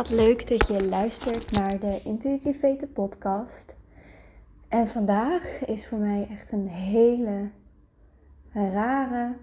Wat 0.00 0.10
leuk 0.10 0.48
dat 0.48 0.66
je 0.66 0.88
luistert 0.88 1.52
naar 1.52 1.78
de 1.78 2.00
Intuïtief 2.04 2.60
Weten 2.60 2.92
podcast. 2.92 3.74
En 4.68 4.88
vandaag 4.88 5.64
is 5.66 5.86
voor 5.86 5.98
mij 5.98 6.28
echt 6.30 6.52
een 6.52 6.68
hele 6.68 7.50
rare 8.52 9.36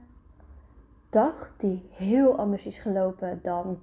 dag 1.10 1.54
die 1.58 1.86
heel 1.94 2.38
anders 2.38 2.66
is 2.66 2.78
gelopen 2.78 3.40
dan 3.44 3.80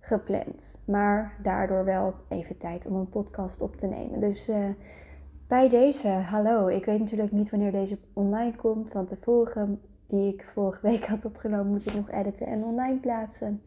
gepland. 0.00 0.82
Maar 0.84 1.38
daardoor 1.42 1.84
wel 1.84 2.14
even 2.28 2.58
tijd 2.58 2.86
om 2.86 2.94
een 2.94 3.08
podcast 3.08 3.60
op 3.60 3.76
te 3.76 3.86
nemen. 3.86 4.20
Dus 4.20 4.48
uh, 4.48 4.68
bij 5.48 5.68
deze, 5.68 6.08
hallo. 6.08 6.66
Ik 6.66 6.84
weet 6.84 6.98
natuurlijk 6.98 7.32
niet 7.32 7.50
wanneer 7.50 7.72
deze 7.72 7.98
online 8.12 8.56
komt, 8.56 8.92
want 8.92 9.08
de 9.08 9.16
vorige 9.20 9.68
die 10.06 10.34
ik 10.34 10.50
vorige 10.52 10.80
week 10.82 11.06
had 11.06 11.24
opgenomen 11.24 11.66
moet 11.66 11.86
ik 11.86 11.94
nog 11.94 12.10
editen 12.10 12.46
en 12.46 12.64
online 12.64 12.98
plaatsen. 12.98 13.62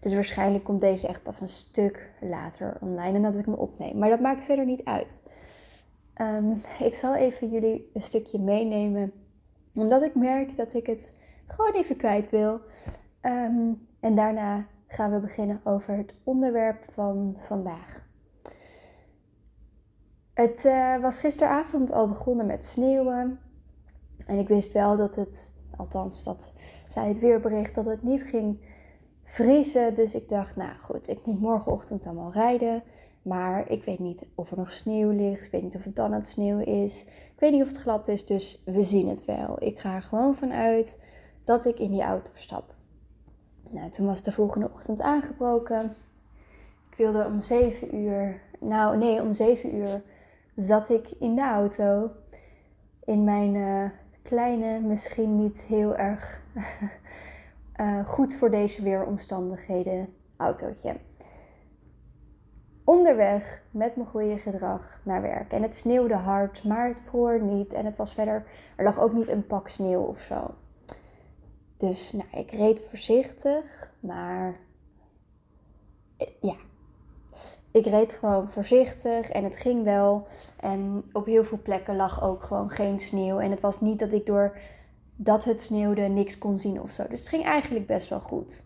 Dus 0.00 0.14
waarschijnlijk 0.14 0.64
komt 0.64 0.80
deze 0.80 1.06
echt 1.06 1.22
pas 1.22 1.40
een 1.40 1.48
stuk 1.48 2.12
later 2.20 2.76
online 2.80 3.16
en 3.16 3.22
dat 3.22 3.34
ik 3.34 3.44
hem 3.44 3.54
opneem. 3.54 3.98
Maar 3.98 4.10
dat 4.10 4.20
maakt 4.20 4.44
verder 4.44 4.64
niet 4.64 4.84
uit. 4.84 5.22
Ehm, 6.14 6.52
ik 6.78 6.94
zal 6.94 7.14
even 7.14 7.48
jullie 7.48 7.90
een 7.94 8.02
stukje 8.02 8.42
meenemen. 8.42 9.12
Omdat 9.74 10.02
ik 10.02 10.14
merk 10.14 10.56
dat 10.56 10.74
ik 10.74 10.86
het 10.86 11.18
gewoon 11.46 11.72
even 11.72 11.96
kwijt 11.96 12.30
wil. 12.30 12.60
Ehm, 13.20 13.72
en 14.00 14.14
daarna 14.14 14.66
gaan 14.86 15.12
we 15.12 15.20
beginnen 15.20 15.60
over 15.64 15.96
het 15.96 16.14
onderwerp 16.24 16.84
van 16.90 17.36
vandaag. 17.38 18.06
Het 20.34 20.64
uh, 20.64 21.00
was 21.00 21.18
gisteravond 21.18 21.92
al 21.92 22.08
begonnen 22.08 22.46
met 22.46 22.64
sneeuwen. 22.64 23.40
En 24.26 24.38
ik 24.38 24.48
wist 24.48 24.72
wel 24.72 24.96
dat 24.96 25.14
het, 25.14 25.54
althans 25.76 26.24
dat 26.24 26.52
zei 26.88 27.08
het 27.08 27.18
weerbericht, 27.18 27.74
dat 27.74 27.84
het 27.84 28.02
niet 28.02 28.22
ging 28.22 28.60
vriezen. 29.28 29.94
Dus 29.94 30.14
ik 30.14 30.28
dacht, 30.28 30.56
nou 30.56 30.78
goed, 30.78 31.08
ik 31.08 31.26
moet 31.26 31.40
morgenochtend 31.40 32.06
allemaal 32.06 32.32
rijden. 32.32 32.82
Maar 33.22 33.70
ik 33.70 33.84
weet 33.84 33.98
niet 33.98 34.28
of 34.34 34.50
er 34.50 34.56
nog 34.56 34.70
sneeuw 34.70 35.10
ligt. 35.10 35.44
Ik 35.44 35.50
weet 35.50 35.62
niet 35.62 35.76
of 35.76 35.84
het 35.84 35.96
dan 35.96 36.12
het 36.12 36.26
sneeuw 36.26 36.58
is. 36.58 37.04
Ik 37.04 37.40
weet 37.40 37.52
niet 37.52 37.62
of 37.62 37.68
het 37.68 37.80
glad 37.80 38.08
is, 38.08 38.26
dus 38.26 38.62
we 38.64 38.82
zien 38.82 39.08
het 39.08 39.24
wel. 39.24 39.62
Ik 39.62 39.78
ga 39.78 39.94
er 39.94 40.02
gewoon 40.02 40.34
vanuit 40.34 40.98
dat 41.44 41.64
ik 41.64 41.78
in 41.78 41.90
die 41.90 42.02
auto 42.02 42.30
stap. 42.34 42.74
Nou, 43.70 43.90
toen 43.90 44.06
was 44.06 44.22
de 44.22 44.32
volgende 44.32 44.70
ochtend 44.72 45.00
aangebroken. 45.00 45.96
Ik 46.90 46.96
wilde 46.96 47.26
om 47.26 47.40
7 47.40 47.96
uur, 47.96 48.40
nou 48.60 48.96
nee, 48.96 49.22
om 49.22 49.32
7 49.32 49.74
uur 49.74 50.02
zat 50.56 50.88
ik 50.88 51.10
in 51.18 51.34
de 51.34 51.42
auto. 51.42 52.10
In 53.04 53.24
mijn 53.24 53.54
uh, 53.54 53.84
kleine, 54.22 54.80
misschien 54.80 55.42
niet 55.42 55.60
heel 55.60 55.96
erg 55.96 56.42
uh, 57.80 58.06
goed 58.06 58.34
voor 58.34 58.50
deze 58.50 58.82
weeromstandigheden 58.82 60.14
autootje. 60.36 60.96
Onderweg 62.84 63.62
met 63.70 63.96
mijn 63.96 64.08
goede 64.08 64.38
gedrag 64.38 65.00
naar 65.02 65.22
werk. 65.22 65.52
En 65.52 65.62
het 65.62 65.74
sneeuwde 65.74 66.14
hard, 66.14 66.64
maar 66.64 66.88
het 66.88 67.00
vroor 67.00 67.40
niet. 67.40 67.72
En 67.72 67.84
het 67.84 67.96
was 67.96 68.14
verder, 68.14 68.46
er 68.76 68.84
lag 68.84 69.00
ook 69.00 69.12
niet 69.12 69.28
een 69.28 69.46
pak 69.46 69.68
sneeuw 69.68 70.02
of 70.02 70.20
zo. 70.20 70.54
Dus 71.76 72.12
nou, 72.12 72.28
ik 72.32 72.50
reed 72.50 72.80
voorzichtig, 72.80 73.94
maar 74.00 74.56
ja, 76.40 76.56
ik 77.70 77.86
reed 77.86 78.14
gewoon 78.14 78.48
voorzichtig 78.48 79.30
en 79.30 79.44
het 79.44 79.56
ging 79.56 79.84
wel. 79.84 80.26
En 80.56 81.04
op 81.12 81.26
heel 81.26 81.44
veel 81.44 81.60
plekken 81.62 81.96
lag 81.96 82.22
ook 82.22 82.42
gewoon 82.42 82.70
geen 82.70 82.98
sneeuw. 82.98 83.38
En 83.38 83.50
het 83.50 83.60
was 83.60 83.80
niet 83.80 83.98
dat 83.98 84.12
ik 84.12 84.26
door 84.26 84.56
dat 85.20 85.44
het 85.44 85.62
sneeuwde 85.62 86.02
niks 86.02 86.38
kon 86.38 86.56
zien 86.56 86.80
of 86.80 86.90
zo. 86.90 87.08
Dus 87.08 87.20
het 87.20 87.28
ging 87.28 87.44
eigenlijk 87.44 87.86
best 87.86 88.08
wel 88.08 88.20
goed. 88.20 88.64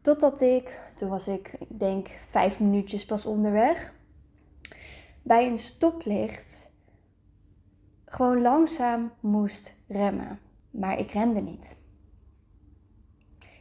Totdat 0.00 0.40
ik, 0.40 0.80
toen 0.94 1.08
was 1.08 1.28
ik, 1.28 1.56
ik 1.58 1.78
denk 1.78 2.08
vijf 2.08 2.60
minuutjes 2.60 3.04
pas 3.04 3.26
onderweg, 3.26 3.94
bij 5.22 5.46
een 5.46 5.58
stoplicht 5.58 6.68
gewoon 8.04 8.40
langzaam 8.40 9.12
moest 9.20 9.74
remmen. 9.86 10.38
Maar 10.70 10.98
ik 10.98 11.10
rende 11.10 11.40
niet. 11.40 11.78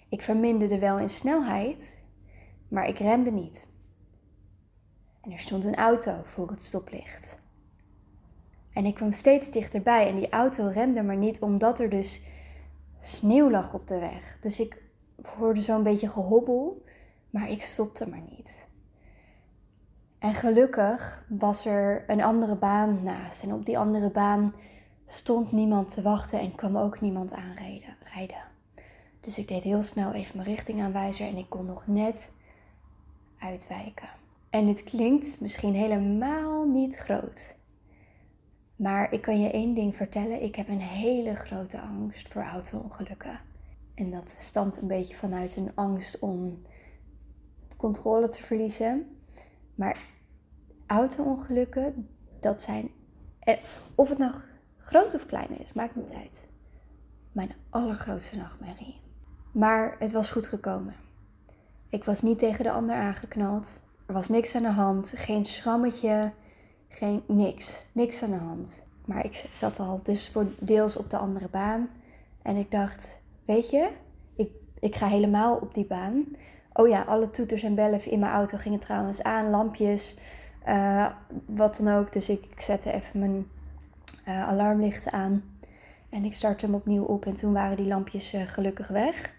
Ik 0.09 0.21
verminderde 0.21 0.79
wel 0.79 0.99
in 0.99 1.09
snelheid, 1.09 2.01
maar 2.67 2.87
ik 2.87 2.99
rende 2.99 3.31
niet. 3.31 3.67
En 5.21 5.31
er 5.31 5.39
stond 5.39 5.65
een 5.65 5.75
auto 5.75 6.21
voor 6.23 6.49
het 6.49 6.63
stoplicht. 6.63 7.44
En 8.75 8.85
ik 8.85 8.95
kwam 8.95 9.11
steeds 9.11 9.51
dichterbij 9.51 10.07
en 10.07 10.15
die 10.15 10.29
auto 10.29 10.67
remde 10.67 11.03
maar 11.03 11.17
niet 11.17 11.41
omdat 11.41 11.79
er 11.79 11.89
dus 11.89 12.21
sneeuw 12.99 13.49
lag 13.49 13.73
op 13.73 13.87
de 13.87 13.99
weg. 13.99 14.37
Dus 14.39 14.59
ik 14.59 14.83
hoorde 15.37 15.61
zo'n 15.61 15.83
beetje 15.83 16.07
gehobbel, 16.07 16.83
maar 17.29 17.49
ik 17.49 17.61
stopte 17.61 18.09
maar 18.09 18.23
niet. 18.29 18.69
En 20.19 20.33
gelukkig 20.33 21.25
was 21.27 21.65
er 21.65 22.03
een 22.07 22.23
andere 22.23 22.55
baan 22.55 23.03
naast. 23.03 23.43
En 23.43 23.53
op 23.53 23.65
die 23.65 23.77
andere 23.77 24.11
baan 24.11 24.53
stond 25.05 25.51
niemand 25.51 25.93
te 25.93 26.01
wachten 26.01 26.39
en 26.39 26.55
kwam 26.55 26.77
ook 26.77 27.01
niemand 27.01 27.33
aanrijden. 27.33 27.95
Dus 29.19 29.37
ik 29.37 29.47
deed 29.47 29.63
heel 29.63 29.81
snel 29.81 30.13
even 30.13 30.37
mijn 30.37 30.49
richtingaanwijzer 30.49 31.27
en 31.27 31.37
ik 31.37 31.49
kon 31.49 31.65
nog 31.65 31.87
net 31.87 32.35
uitwijken. 33.39 34.09
En 34.49 34.67
het 34.67 34.83
klinkt 34.83 35.39
misschien 35.39 35.73
helemaal 35.73 36.65
niet 36.65 36.95
groot. 36.95 37.55
Maar 38.75 39.13
ik 39.13 39.21
kan 39.21 39.41
je 39.41 39.51
één 39.51 39.73
ding 39.73 39.95
vertellen. 39.95 40.43
Ik 40.43 40.55
heb 40.55 40.67
een 40.67 40.79
hele 40.79 41.35
grote 41.35 41.79
angst 41.79 42.27
voor 42.27 42.43
auto-ongelukken. 42.43 43.39
En 43.95 44.11
dat 44.11 44.35
stamt 44.39 44.77
een 44.81 44.87
beetje 44.87 45.15
vanuit 45.15 45.55
een 45.55 45.71
angst 45.75 46.19
om 46.19 46.61
controle 47.77 48.29
te 48.29 48.43
verliezen. 48.43 49.19
Maar 49.75 49.97
auto-ongelukken, 50.87 52.09
dat 52.39 52.61
zijn. 52.61 52.89
Of 53.95 54.09
het 54.09 54.17
nou 54.17 54.33
groot 54.77 55.13
of 55.13 55.25
klein 55.25 55.59
is, 55.59 55.73
maakt 55.73 55.95
niet 55.95 56.13
uit. 56.13 56.49
Mijn 57.31 57.51
allergrootste 57.69 58.35
nachtmerrie. 58.35 59.01
Maar 59.53 59.95
het 59.99 60.11
was 60.11 60.31
goed 60.31 60.47
gekomen. 60.47 60.95
Ik 61.89 62.03
was 62.03 62.21
niet 62.21 62.39
tegen 62.39 62.63
de 62.63 62.71
ander 62.71 62.95
aangeknald. 62.95 63.83
Er 64.05 64.13
was 64.13 64.29
niks 64.29 64.55
aan 64.55 64.61
de 64.61 64.69
hand. 64.69 65.13
Geen 65.15 65.45
schrammetje. 65.45 66.31
Geen 66.87 67.23
niks. 67.27 67.85
Niks 67.91 68.23
aan 68.23 68.31
de 68.31 68.37
hand. 68.37 68.83
Maar 69.05 69.25
ik 69.25 69.45
zat 69.53 69.79
al 69.79 69.99
dus 70.03 70.29
voor 70.29 70.45
deels 70.59 70.97
op 70.97 71.09
de 71.09 71.17
andere 71.17 71.49
baan. 71.49 71.89
En 72.41 72.55
ik 72.55 72.71
dacht, 72.71 73.19
weet 73.45 73.69
je, 73.69 73.89
ik, 74.35 74.49
ik 74.79 74.95
ga 74.95 75.07
helemaal 75.07 75.55
op 75.55 75.73
die 75.73 75.85
baan. 75.85 76.25
Oh 76.73 76.87
ja, 76.87 77.01
alle 77.01 77.29
toeters 77.29 77.63
en 77.63 77.75
bellen 77.75 78.11
in 78.11 78.19
mijn 78.19 78.31
auto 78.31 78.57
gingen 78.57 78.79
trouwens 78.79 79.23
aan. 79.23 79.49
Lampjes, 79.49 80.17
uh, 80.67 81.07
wat 81.45 81.75
dan 81.75 81.95
ook. 81.95 82.13
Dus 82.13 82.29
ik, 82.29 82.61
zette 82.61 82.91
even 82.91 83.19
mijn 83.19 83.47
uh, 84.27 84.47
alarmlichten 84.47 85.11
aan. 85.11 85.43
En 86.09 86.23
ik 86.23 86.33
startte 86.33 86.65
hem 86.65 86.75
opnieuw 86.75 87.03
op. 87.03 87.25
En 87.25 87.33
toen 87.33 87.53
waren 87.53 87.77
die 87.77 87.87
lampjes 87.87 88.33
uh, 88.33 88.41
gelukkig 88.45 88.87
weg. 88.87 89.35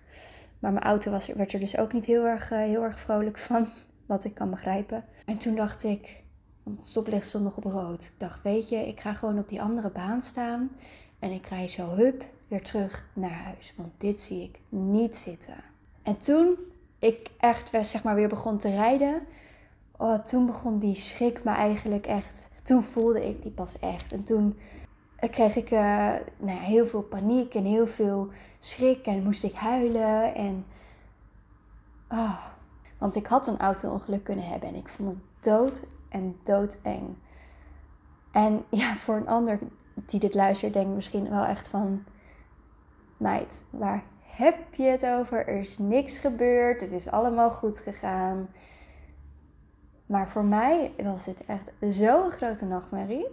Maar 0.58 0.72
mijn 0.72 0.84
auto 0.84 1.10
was, 1.10 1.26
werd 1.26 1.52
er 1.52 1.60
dus 1.60 1.78
ook 1.78 1.92
niet 1.92 2.04
heel 2.04 2.24
erg, 2.24 2.48
heel 2.48 2.82
erg 2.82 3.00
vrolijk 3.00 3.38
van. 3.38 3.66
Wat 4.06 4.24
ik 4.24 4.34
kan 4.34 4.50
begrijpen. 4.50 5.04
En 5.26 5.38
toen 5.38 5.54
dacht 5.54 5.84
ik, 5.84 6.22
want 6.66 6.78
het 6.78 6.86
stoplicht 6.86 7.26
stond 7.26 7.44
nog 7.44 7.56
op 7.56 7.64
rood. 7.64 8.04
Ik 8.04 8.18
dacht, 8.18 8.42
weet 8.42 8.68
je, 8.68 8.76
ik 8.76 9.00
ga 9.00 9.12
gewoon 9.12 9.38
op 9.38 9.48
die 9.48 9.62
andere 9.62 9.90
baan 9.90 10.22
staan. 10.22 10.70
En 11.18 11.30
ik 11.30 11.46
rij 11.46 11.68
zo 11.68 11.88
hup 11.88 12.24
weer 12.48 12.62
terug 12.62 13.06
naar 13.14 13.42
huis. 13.44 13.74
Want 13.76 13.92
dit 13.98 14.20
zie 14.20 14.42
ik 14.42 14.58
niet 14.68 15.16
zitten. 15.16 15.64
En 16.02 16.16
toen 16.16 16.56
ik 16.98 17.30
echt 17.38 17.70
zeg 17.86 18.02
maar, 18.02 18.14
weer 18.14 18.28
begon 18.28 18.58
te 18.58 18.68
rijden. 18.68 19.22
Oh, 19.96 20.18
toen 20.18 20.46
begon 20.46 20.78
die 20.78 20.94
schrik 20.94 21.44
me 21.44 21.50
eigenlijk 21.50 22.06
echt. 22.06 22.48
Toen 22.62 22.82
voelde 22.82 23.28
ik 23.28 23.42
die 23.42 23.52
pas 23.52 23.78
echt. 23.78 24.12
En 24.12 24.24
toen 24.24 24.58
kreeg 25.16 25.56
ik 25.56 25.70
uh, 25.70 25.78
nou 26.36 26.58
ja, 26.58 26.58
heel 26.58 26.86
veel 26.86 27.02
paniek 27.02 27.54
en 27.54 27.64
heel 27.64 27.86
veel 27.86 28.30
schrik. 28.58 29.06
En 29.06 29.22
moest 29.22 29.44
ik 29.44 29.54
huilen. 29.54 30.34
En. 30.34 30.64
Oh, 32.08 32.44
want 32.98 33.16
ik 33.16 33.26
had 33.26 33.46
een 33.46 33.58
auto-ongeluk 33.58 34.24
kunnen 34.24 34.46
hebben. 34.46 34.68
En 34.68 34.74
ik 34.74 34.88
vond 34.88 35.08
het 35.08 35.44
dood 35.44 35.82
en 36.16 36.36
doodeng. 36.42 37.16
En 38.32 38.64
ja, 38.70 38.96
voor 38.96 39.16
een 39.16 39.28
ander 39.28 39.58
die 40.06 40.20
dit 40.20 40.34
luistert, 40.34 40.72
denkt 40.72 40.94
misschien 40.94 41.30
wel 41.30 41.44
echt 41.44 41.68
van... 41.68 42.04
Meid, 43.18 43.64
waar 43.70 44.02
heb 44.20 44.74
je 44.74 44.82
het 44.82 45.06
over? 45.06 45.46
Er 45.46 45.58
is 45.58 45.78
niks 45.78 46.18
gebeurd. 46.18 46.80
Het 46.80 46.92
is 46.92 47.10
allemaal 47.10 47.50
goed 47.50 47.78
gegaan. 47.78 48.48
Maar 50.06 50.28
voor 50.28 50.44
mij 50.44 50.92
was 51.02 51.24
dit 51.24 51.44
echt 51.46 51.72
zo'n 51.80 52.30
grote 52.30 52.64
nachtmerrie. 52.64 53.26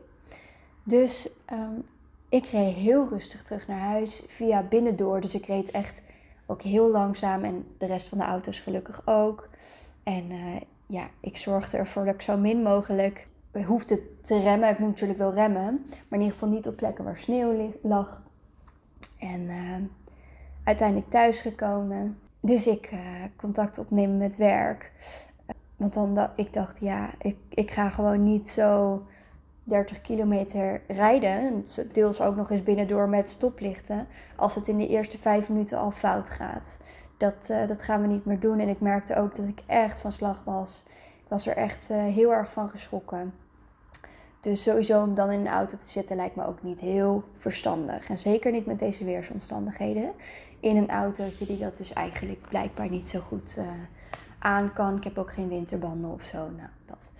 Dus 0.83 1.29
um, 1.53 1.85
ik 2.29 2.45
reed 2.45 2.75
heel 2.75 3.07
rustig 3.07 3.43
terug 3.43 3.67
naar 3.67 3.79
huis 3.79 4.23
via 4.27 4.63
binnendoor. 4.63 5.21
Dus 5.21 5.33
ik 5.33 5.45
reed 5.45 5.71
echt 5.71 6.03
ook 6.45 6.61
heel 6.61 6.89
langzaam 6.89 7.43
en 7.43 7.65
de 7.77 7.85
rest 7.85 8.09
van 8.09 8.17
de 8.17 8.23
auto's 8.23 8.59
gelukkig 8.59 9.01
ook. 9.05 9.47
En 10.03 10.31
uh, 10.31 10.55
ja, 10.93 11.09
ik 11.19 11.37
zorgde 11.37 11.77
ervoor 11.77 12.05
dat 12.05 12.13
ik 12.13 12.21
zo 12.21 12.37
min 12.37 12.61
mogelijk 12.61 13.27
hoefde 13.65 14.19
te 14.21 14.39
remmen. 14.39 14.69
Ik 14.69 14.79
moet 14.79 14.87
natuurlijk 14.89 15.19
wel 15.19 15.33
remmen, 15.33 15.73
maar 15.83 16.19
in 16.19 16.19
ieder 16.19 16.31
geval 16.31 16.49
niet 16.49 16.67
op 16.67 16.75
plekken 16.75 17.03
waar 17.03 17.17
sneeuw 17.17 17.73
lag. 17.81 18.21
En 19.19 19.39
uh, 19.39 19.75
uiteindelijk 20.63 21.09
thuisgekomen. 21.09 22.19
Dus 22.39 22.67
ik 22.67 22.91
uh, 22.91 22.99
contact 23.35 23.77
opnemen 23.77 24.17
met 24.17 24.35
werk. 24.35 24.91
Want 25.75 25.93
dan 25.93 26.29
ik 26.35 26.53
dacht, 26.53 26.79
ja, 26.79 27.09
ik, 27.21 27.37
ik 27.49 27.71
ga 27.71 27.89
gewoon 27.89 28.23
niet 28.23 28.49
zo 28.49 29.01
30 29.63 30.01
kilometer 30.01 30.81
rijden. 30.87 31.63
Deels 31.91 32.21
ook 32.21 32.35
nog 32.35 32.51
eens 32.51 32.63
binnendoor 32.63 33.09
met 33.09 33.29
stoplichten. 33.29 34.07
Als 34.35 34.55
het 34.55 34.67
in 34.67 34.77
de 34.77 34.87
eerste 34.87 35.17
vijf 35.17 35.49
minuten 35.49 35.77
al 35.77 35.91
fout 35.91 36.29
gaat. 36.29 36.79
Dat, 37.23 37.47
uh, 37.51 37.67
dat 37.67 37.81
gaan 37.81 38.01
we 38.01 38.07
niet 38.07 38.25
meer 38.25 38.39
doen. 38.39 38.59
En 38.59 38.67
ik 38.69 38.79
merkte 38.79 39.15
ook 39.15 39.35
dat 39.35 39.47
ik 39.47 39.61
echt 39.65 39.99
van 39.99 40.11
slag 40.11 40.43
was. 40.43 40.83
Ik 41.23 41.29
was 41.29 41.47
er 41.47 41.55
echt 41.55 41.89
uh, 41.91 41.97
heel 41.97 42.33
erg 42.33 42.51
van 42.51 42.69
geschrokken. 42.69 43.33
Dus 44.41 44.63
sowieso 44.63 45.01
om 45.03 45.15
dan 45.15 45.31
in 45.31 45.39
een 45.39 45.47
auto 45.47 45.77
te 45.77 45.85
zitten 45.85 46.15
lijkt 46.15 46.35
me 46.35 46.45
ook 46.45 46.63
niet 46.63 46.79
heel 46.79 47.23
verstandig. 47.33 48.09
En 48.09 48.19
zeker 48.19 48.51
niet 48.51 48.65
met 48.65 48.79
deze 48.79 49.05
weersomstandigheden. 49.05 50.11
In 50.59 50.77
een 50.77 50.89
autootje 50.89 51.45
die 51.45 51.57
dat 51.57 51.77
dus 51.77 51.93
eigenlijk 51.93 52.41
blijkbaar 52.49 52.89
niet 52.89 53.09
zo 53.09 53.19
goed 53.19 53.55
uh, 53.59 53.65
aan 54.39 54.73
kan. 54.73 54.95
Ik 54.95 55.03
heb 55.03 55.17
ook 55.17 55.31
geen 55.31 55.49
winterbanden 55.49 56.11
of 56.11 56.23
zo. 56.23 56.37
Nou, 56.37 56.69
dat. 56.85 57.11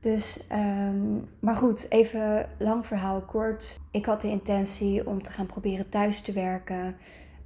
Dus, 0.00 0.44
um, 0.52 1.28
maar 1.40 1.54
goed, 1.54 1.90
even 1.90 2.48
lang 2.58 2.86
verhaal 2.86 3.20
kort. 3.20 3.80
Ik 3.90 4.06
had 4.06 4.20
de 4.20 4.28
intentie 4.28 5.06
om 5.06 5.22
te 5.22 5.32
gaan 5.32 5.46
proberen 5.46 5.88
thuis 5.88 6.20
te 6.20 6.32
werken. 6.32 6.96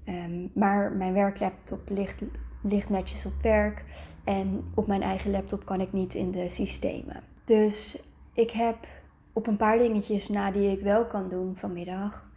Um, 0.09 0.51
maar 0.55 0.93
mijn 0.93 1.13
werklaptop 1.13 1.89
ligt, 1.89 2.23
ligt 2.63 2.89
netjes 2.89 3.27
op 3.27 3.43
werk. 3.43 3.85
En 4.25 4.65
op 4.75 4.87
mijn 4.87 5.03
eigen 5.03 5.31
laptop 5.31 5.65
kan 5.65 5.81
ik 5.81 5.93
niet 5.93 6.15
in 6.15 6.31
de 6.31 6.49
systemen. 6.49 7.23
Dus 7.45 8.03
ik 8.35 8.51
heb 8.51 8.87
op 9.33 9.47
een 9.47 9.57
paar 9.57 9.79
dingetjes 9.79 10.29
na 10.29 10.51
die 10.51 10.71
ik 10.71 10.81
wel 10.81 11.07
kan 11.07 11.29
doen 11.29 11.57
vanmiddag. 11.57 12.31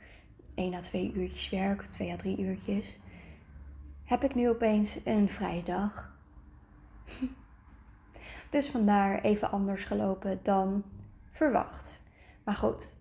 1 0.55 0.73
à 0.73 0.79
2 0.79 1.11
uurtjes 1.15 1.49
werk, 1.49 1.79
of 1.79 1.87
2 1.87 2.11
à 2.11 2.15
3 2.15 2.39
uurtjes. 2.39 2.99
Heb 4.03 4.23
ik 4.23 4.35
nu 4.35 4.49
opeens 4.49 4.99
een 5.03 5.29
vrije 5.29 5.63
dag. 5.63 6.13
Dus 8.49 8.69
vandaar 8.69 9.21
even 9.21 9.51
anders 9.51 9.83
gelopen 9.83 10.39
dan 10.43 10.83
verwacht. 11.31 12.01
Maar 12.43 12.55
goed, 12.55 12.93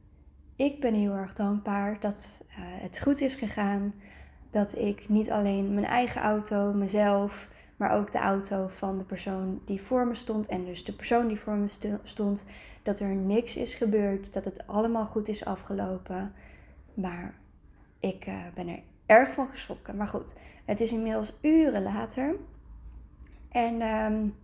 ik 0.56 0.81
ben 0.81 0.94
heel 0.94 1.12
erg 1.12 1.32
dankbaar 1.32 2.00
dat 2.00 2.44
uh, 2.49 2.55
het 2.58 3.00
goed 3.00 3.20
is 3.20 3.34
gegaan. 3.34 3.94
Dat 4.55 4.79
ik 4.79 5.09
niet 5.09 5.31
alleen 5.31 5.75
mijn 5.75 5.87
eigen 5.87 6.21
auto, 6.21 6.73
mezelf, 6.73 7.49
maar 7.77 7.91
ook 7.91 8.12
de 8.12 8.19
auto 8.19 8.69
van 8.69 8.99
de 8.99 9.05
persoon 9.05 9.61
die 9.65 9.81
voor 9.81 10.06
me 10.06 10.15
stond 10.15 10.47
en 10.47 10.65
dus 10.65 10.85
de 10.85 10.93
persoon 10.93 11.29
die 11.29 11.39
voor 11.39 11.56
me 11.56 11.99
stond, 12.03 12.47
dat 12.83 13.01
er 13.01 13.15
niks 13.15 13.56
is 13.56 13.75
gebeurd, 13.75 14.33
dat 14.33 14.45
het 14.45 14.67
allemaal 14.67 15.05
goed 15.05 15.29
is 15.29 15.45
afgelopen. 15.45 16.33
Maar 16.95 17.35
ik 18.01 18.27
uh, 18.27 18.35
ben 18.55 18.69
er 18.69 18.83
erg 19.06 19.33
van 19.33 19.49
geschrokken. 19.49 19.97
Maar 19.97 20.09
goed, 20.09 20.35
het 20.65 20.81
is 20.81 20.93
inmiddels 20.93 21.39
uren 21.41 21.83
later. 21.83 22.37
En 23.49 23.83
um, 23.83 24.35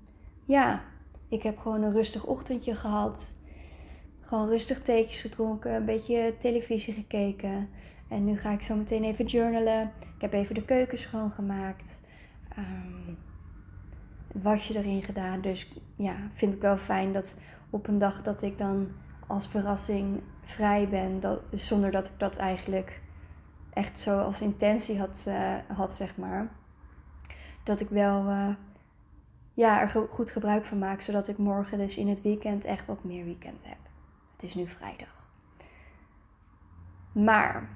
ja, 0.44 0.82
ik 1.28 1.42
heb 1.42 1.58
gewoon 1.58 1.82
een 1.82 1.92
rustig 1.92 2.26
ochtendje 2.26 2.74
gehad. 2.74 3.32
Gewoon 4.20 4.48
rustig 4.48 4.82
theetjes 4.82 5.20
gedronken, 5.20 5.74
een 5.74 5.84
beetje 5.84 6.34
televisie 6.38 6.94
gekeken. 6.94 7.68
En 8.10 8.24
nu 8.24 8.38
ga 8.38 8.50
ik 8.50 8.62
zo 8.62 8.76
meteen 8.76 9.04
even 9.04 9.24
journalen. 9.24 9.92
Ik 10.14 10.20
heb 10.20 10.32
even 10.32 10.54
de 10.54 10.64
keuken 10.64 10.98
schoongemaakt. 10.98 12.00
Um, 12.58 13.18
het 14.32 14.42
wasje 14.42 14.78
erin 14.78 15.02
gedaan. 15.02 15.40
Dus 15.40 15.72
ja, 15.96 16.16
vind 16.30 16.54
ik 16.54 16.60
wel 16.60 16.76
fijn 16.76 17.12
dat 17.12 17.40
op 17.70 17.86
een 17.86 17.98
dag 17.98 18.22
dat 18.22 18.42
ik 18.42 18.58
dan 18.58 18.88
als 19.26 19.48
verrassing 19.48 20.22
vrij 20.44 20.88
ben. 20.88 21.20
Dat, 21.20 21.40
zonder 21.50 21.90
dat 21.90 22.06
ik 22.06 22.18
dat 22.18 22.36
eigenlijk 22.36 23.00
echt 23.72 23.98
zo 23.98 24.18
als 24.18 24.40
intentie 24.40 24.98
had, 24.98 25.24
uh, 25.28 25.54
had 25.76 25.94
zeg 25.94 26.16
maar. 26.16 26.48
Dat 27.64 27.80
ik 27.80 27.88
wel... 27.88 28.26
Uh, 28.26 28.54
ja, 29.54 29.80
er 29.80 29.88
goed 30.08 30.30
gebruik 30.30 30.64
van 30.64 30.78
maak. 30.78 31.00
Zodat 31.00 31.28
ik 31.28 31.38
morgen 31.38 31.78
dus 31.78 31.96
in 31.96 32.08
het 32.08 32.22
weekend 32.22 32.64
echt 32.64 32.86
wat 32.86 33.04
meer 33.04 33.24
weekend 33.24 33.64
heb. 33.64 33.78
Het 34.32 34.42
is 34.42 34.54
nu 34.54 34.68
vrijdag. 34.68 35.28
Maar 37.12 37.68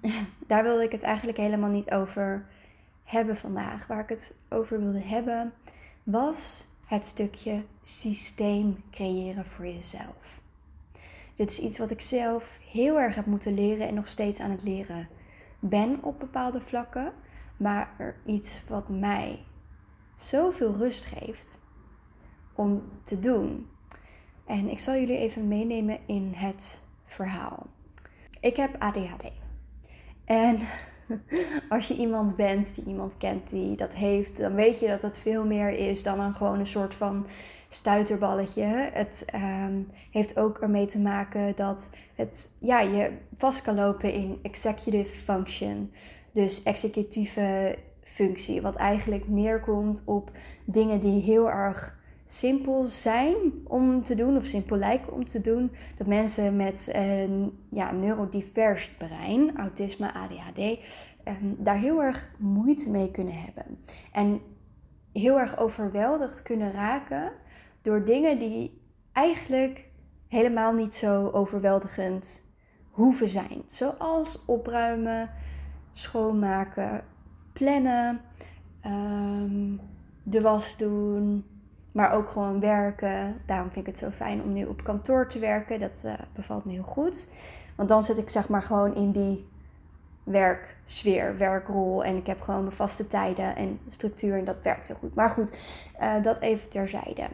daar 0.46 0.62
wilde 0.62 0.82
ik 0.82 0.92
het 0.92 1.02
eigenlijk 1.02 1.38
helemaal 1.38 1.70
niet 1.70 1.90
over 1.90 2.46
hebben 3.04 3.36
vandaag. 3.36 3.86
Waar 3.86 4.00
ik 4.00 4.08
het 4.08 4.36
over 4.48 4.80
wilde 4.80 5.02
hebben 5.02 5.52
was 6.02 6.66
het 6.84 7.04
stukje 7.04 7.64
systeem 7.82 8.84
creëren 8.90 9.46
voor 9.46 9.66
jezelf. 9.66 10.42
Dit 11.36 11.50
is 11.50 11.58
iets 11.58 11.78
wat 11.78 11.90
ik 11.90 12.00
zelf 12.00 12.58
heel 12.70 13.00
erg 13.00 13.14
heb 13.14 13.26
moeten 13.26 13.54
leren 13.54 13.88
en 13.88 13.94
nog 13.94 14.08
steeds 14.08 14.40
aan 14.40 14.50
het 14.50 14.62
leren 14.62 15.08
ben 15.58 16.02
op 16.02 16.18
bepaalde 16.18 16.60
vlakken. 16.60 17.12
Maar 17.56 18.16
iets 18.24 18.62
wat 18.68 18.88
mij 18.88 19.44
zoveel 20.16 20.74
rust 20.74 21.04
geeft 21.04 21.58
om 22.54 22.82
te 23.02 23.18
doen. 23.18 23.68
En 24.46 24.68
ik 24.68 24.78
zal 24.78 24.94
jullie 24.94 25.18
even 25.18 25.48
meenemen 25.48 25.98
in 26.06 26.32
het 26.34 26.82
verhaal. 27.04 27.66
Ik 28.40 28.56
heb 28.56 28.76
ADHD. 28.78 29.37
En 30.28 30.58
als 31.68 31.88
je 31.88 31.96
iemand 31.96 32.36
bent 32.36 32.74
die 32.74 32.84
iemand 32.84 33.16
kent 33.16 33.48
die 33.50 33.76
dat 33.76 33.94
heeft, 33.94 34.36
dan 34.36 34.54
weet 34.54 34.80
je 34.80 34.86
dat 34.86 35.02
het 35.02 35.18
veel 35.18 35.46
meer 35.46 35.70
is 35.70 36.02
dan 36.02 36.20
een 36.20 36.34
gewoon 36.34 36.58
een 36.58 36.66
soort 36.66 36.94
van 36.94 37.26
stuiterballetje. 37.68 38.64
Het 38.92 39.24
um, 39.34 39.86
heeft 40.10 40.38
ook 40.38 40.58
ermee 40.58 40.86
te 40.86 41.00
maken 41.00 41.56
dat 41.56 41.90
het, 42.14 42.50
ja, 42.60 42.80
je 42.80 43.12
vast 43.34 43.62
kan 43.62 43.74
lopen 43.74 44.12
in 44.12 44.38
executive 44.42 45.14
function. 45.14 45.92
Dus 46.32 46.62
executieve 46.62 47.78
functie. 48.02 48.62
Wat 48.62 48.76
eigenlijk 48.76 49.28
neerkomt 49.28 50.02
op 50.04 50.30
dingen 50.64 51.00
die 51.00 51.22
heel 51.22 51.50
erg 51.50 51.97
simpel 52.30 52.84
zijn 52.84 53.36
om 53.64 54.04
te 54.04 54.14
doen, 54.14 54.36
of 54.36 54.44
simpel 54.44 54.76
lijken 54.76 55.12
om 55.12 55.24
te 55.24 55.40
doen. 55.40 55.70
Dat 55.96 56.06
mensen 56.06 56.56
met 56.56 56.88
een 56.92 57.58
ja, 57.70 57.92
neurodivers 57.92 58.90
brein, 58.90 59.56
autisme, 59.56 60.12
ADHD, 60.14 60.58
ehm, 61.24 61.54
daar 61.58 61.78
heel 61.78 62.02
erg 62.02 62.30
moeite 62.38 62.90
mee 62.90 63.10
kunnen 63.10 63.34
hebben. 63.34 63.78
En 64.12 64.40
heel 65.12 65.38
erg 65.38 65.58
overweldigd 65.58 66.42
kunnen 66.42 66.72
raken 66.72 67.32
door 67.82 68.04
dingen 68.04 68.38
die 68.38 68.80
eigenlijk 69.12 69.88
helemaal 70.28 70.72
niet 70.72 70.94
zo 70.94 71.28
overweldigend 71.28 72.42
hoeven 72.90 73.28
zijn. 73.28 73.62
Zoals 73.66 74.44
opruimen, 74.44 75.30
schoonmaken, 75.92 77.04
plannen, 77.52 78.20
ehm, 78.80 79.76
de 80.22 80.40
was 80.40 80.76
doen, 80.76 81.44
maar 81.98 82.12
ook 82.12 82.28
gewoon 82.28 82.60
werken. 82.60 83.40
Daarom 83.46 83.70
vind 83.70 83.86
ik 83.86 83.92
het 83.92 83.98
zo 84.02 84.10
fijn 84.10 84.42
om 84.42 84.52
nu 84.52 84.64
op 84.64 84.84
kantoor 84.84 85.28
te 85.28 85.38
werken. 85.38 85.80
Dat 85.80 86.02
uh, 86.04 86.12
bevalt 86.34 86.64
me 86.64 86.72
heel 86.72 86.82
goed. 86.82 87.28
Want 87.76 87.88
dan 87.88 88.02
zit 88.02 88.18
ik 88.18 88.30
zeg 88.30 88.48
maar 88.48 88.62
gewoon 88.62 88.94
in 88.94 89.10
die 89.12 89.48
werksfeer, 90.24 91.38
werkrol. 91.38 92.04
En 92.04 92.16
ik 92.16 92.26
heb 92.26 92.40
gewoon 92.40 92.60
mijn 92.60 92.74
vaste 92.74 93.06
tijden 93.06 93.56
en 93.56 93.80
structuur 93.88 94.38
en 94.38 94.44
dat 94.44 94.62
werkt 94.62 94.86
heel 94.86 94.96
goed. 94.96 95.14
Maar 95.14 95.30
goed, 95.30 95.58
uh, 96.00 96.22
dat 96.22 96.40
even 96.40 96.68
terzijde. 96.68 97.28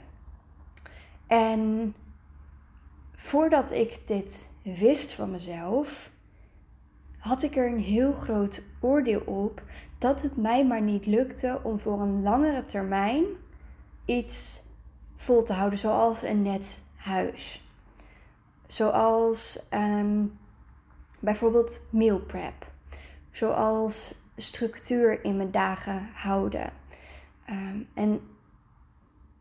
En 1.26 1.94
voordat 3.12 3.70
ik 3.70 4.06
dit 4.06 4.50
wist 4.62 5.12
van 5.12 5.30
mezelf, 5.30 6.10
had 7.18 7.42
ik 7.42 7.56
er 7.56 7.66
een 7.66 7.82
heel 7.82 8.12
groot 8.12 8.62
oordeel 8.80 9.20
op 9.20 9.62
dat 9.98 10.22
het 10.22 10.36
mij 10.36 10.66
maar 10.66 10.82
niet 10.82 11.06
lukte 11.06 11.60
om 11.62 11.78
voor 11.78 12.00
een 12.00 12.22
langere 12.22 12.64
termijn 12.64 13.24
iets 14.04 14.62
vol 15.14 15.42
te 15.42 15.52
houden, 15.52 15.78
zoals 15.78 16.22
een 16.22 16.42
net 16.42 16.82
huis. 16.96 17.68
Zoals 18.66 19.66
um, 19.70 20.38
bijvoorbeeld 21.20 21.82
meal 21.90 22.18
prep. 22.18 22.66
Zoals 23.30 24.14
structuur 24.36 25.24
in 25.24 25.36
mijn 25.36 25.50
dagen 25.50 26.08
houden. 26.12 26.72
Um, 27.50 27.88
en 27.94 28.20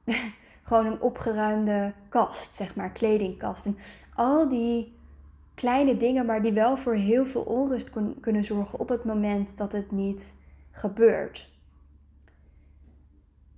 gewoon 0.63 0.85
een 0.85 1.01
opgeruimde 1.01 1.93
kast, 2.09 2.55
zeg 2.55 2.75
maar, 2.75 2.91
kledingkast. 2.91 3.65
En 3.65 3.77
al 4.13 4.47
die 4.47 4.93
kleine 5.55 5.97
dingen, 5.97 6.25
maar 6.25 6.41
die 6.41 6.53
wel 6.53 6.77
voor 6.77 6.95
heel 6.95 7.25
veel 7.25 7.41
onrust 7.41 7.89
kunnen 8.19 8.43
zorgen 8.43 8.79
op 8.79 8.89
het 8.89 9.03
moment 9.03 9.57
dat 9.57 9.71
het 9.71 9.91
niet 9.91 10.33
gebeurt. 10.71 11.52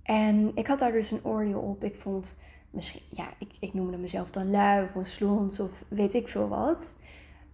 En 0.06 0.52
ik 0.54 0.66
had 0.66 0.78
daar 0.78 0.92
dus 0.92 1.10
een 1.10 1.24
oordeel 1.24 1.60
op. 1.60 1.84
Ik 1.84 1.94
vond 1.94 2.38
misschien, 2.70 3.02
ja, 3.10 3.28
ik, 3.38 3.50
ik 3.60 3.74
noemde 3.74 3.96
mezelf 3.96 4.30
dan 4.30 4.50
lui 4.50 4.84
of 4.84 4.94
een 4.94 5.06
slons 5.06 5.60
of 5.60 5.84
weet 5.88 6.14
ik 6.14 6.28
veel 6.28 6.48
wat. 6.48 6.94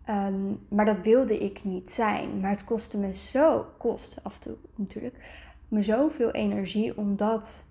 Um, 0.09 0.67
maar 0.69 0.85
dat 0.85 1.01
wilde 1.01 1.39
ik 1.39 1.65
niet 1.65 1.91
zijn. 1.91 2.41
Maar 2.41 2.51
het 2.51 2.65
kostte 2.65 2.99
me 2.99 3.15
zo, 3.15 3.67
kost 3.79 4.25
af 4.25 4.35
en 4.35 4.41
toe 4.41 4.57
natuurlijk, 4.75 5.45
me 5.69 5.83
zoveel 5.83 6.31
energie 6.31 6.97
om 6.97 7.17
dat 7.17 7.65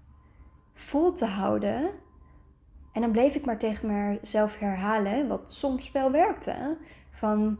vol 0.73 1.13
te 1.13 1.25
houden. 1.25 1.89
En 2.93 3.01
dan 3.01 3.11
bleef 3.11 3.35
ik 3.35 3.45
maar 3.45 3.57
tegen 3.57 4.17
mezelf 4.21 4.59
herhalen, 4.59 5.27
wat 5.27 5.53
soms 5.53 5.91
wel 5.91 6.11
werkte. 6.11 6.77
Van 7.11 7.59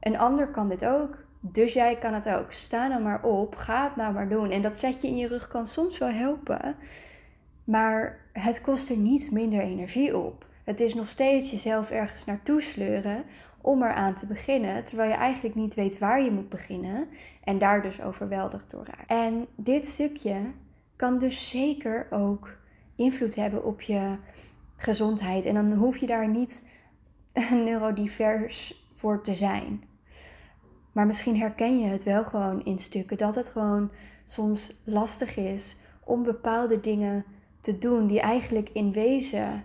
een 0.00 0.18
ander 0.18 0.50
kan 0.50 0.68
dit 0.68 0.84
ook, 0.84 1.26
dus 1.40 1.72
jij 1.72 1.96
kan 1.96 2.14
het 2.14 2.28
ook. 2.28 2.52
Sta 2.52 2.86
nou 2.86 3.02
maar 3.02 3.22
op, 3.22 3.54
ga 3.54 3.84
het 3.84 3.96
nou 3.96 4.12
maar 4.12 4.28
doen. 4.28 4.50
En 4.50 4.62
dat 4.62 4.78
zet 4.78 5.00
je 5.00 5.08
in 5.08 5.16
je 5.16 5.28
rug 5.28 5.48
kan 5.48 5.66
soms 5.66 5.98
wel 5.98 6.08
helpen. 6.08 6.76
Maar 7.64 8.20
het 8.32 8.60
kost 8.60 8.90
er 8.90 8.96
niet 8.96 9.30
minder 9.30 9.60
energie 9.60 10.16
op. 10.16 10.46
Het 10.64 10.80
is 10.80 10.94
nog 10.94 11.08
steeds 11.08 11.50
jezelf 11.50 11.90
ergens 11.90 12.24
naartoe 12.24 12.62
sleuren 12.62 13.24
om 13.60 13.82
eraan 13.82 14.14
te 14.14 14.26
beginnen, 14.26 14.84
terwijl 14.84 15.10
je 15.10 15.16
eigenlijk 15.16 15.54
niet 15.54 15.74
weet 15.74 15.98
waar 15.98 16.22
je 16.22 16.30
moet 16.30 16.48
beginnen 16.48 17.08
en 17.44 17.58
daar 17.58 17.82
dus 17.82 18.02
overweldigd 18.02 18.70
door 18.70 18.84
raakt. 18.84 19.10
En 19.10 19.46
dit 19.56 19.86
stukje 19.86 20.36
kan 20.96 21.18
dus 21.18 21.48
zeker 21.50 22.06
ook 22.10 22.56
invloed 22.96 23.34
hebben 23.34 23.64
op 23.64 23.80
je 23.80 24.18
gezondheid. 24.76 25.44
En 25.44 25.54
dan 25.54 25.72
hoef 25.72 25.96
je 25.96 26.06
daar 26.06 26.28
niet 26.28 26.62
neurodivers 27.64 28.88
voor 28.92 29.22
te 29.22 29.34
zijn. 29.34 29.87
Maar 30.98 31.06
misschien 31.06 31.38
herken 31.38 31.78
je 31.78 31.86
het 31.86 32.04
wel 32.04 32.24
gewoon 32.24 32.64
in 32.64 32.78
stukken 32.78 33.16
dat 33.16 33.34
het 33.34 33.48
gewoon 33.48 33.90
soms 34.24 34.74
lastig 34.84 35.36
is 35.36 35.76
om 36.04 36.22
bepaalde 36.22 36.80
dingen 36.80 37.24
te 37.60 37.78
doen 37.78 38.06
die 38.06 38.20
eigenlijk 38.20 38.68
in 38.68 38.92
wezen 38.92 39.64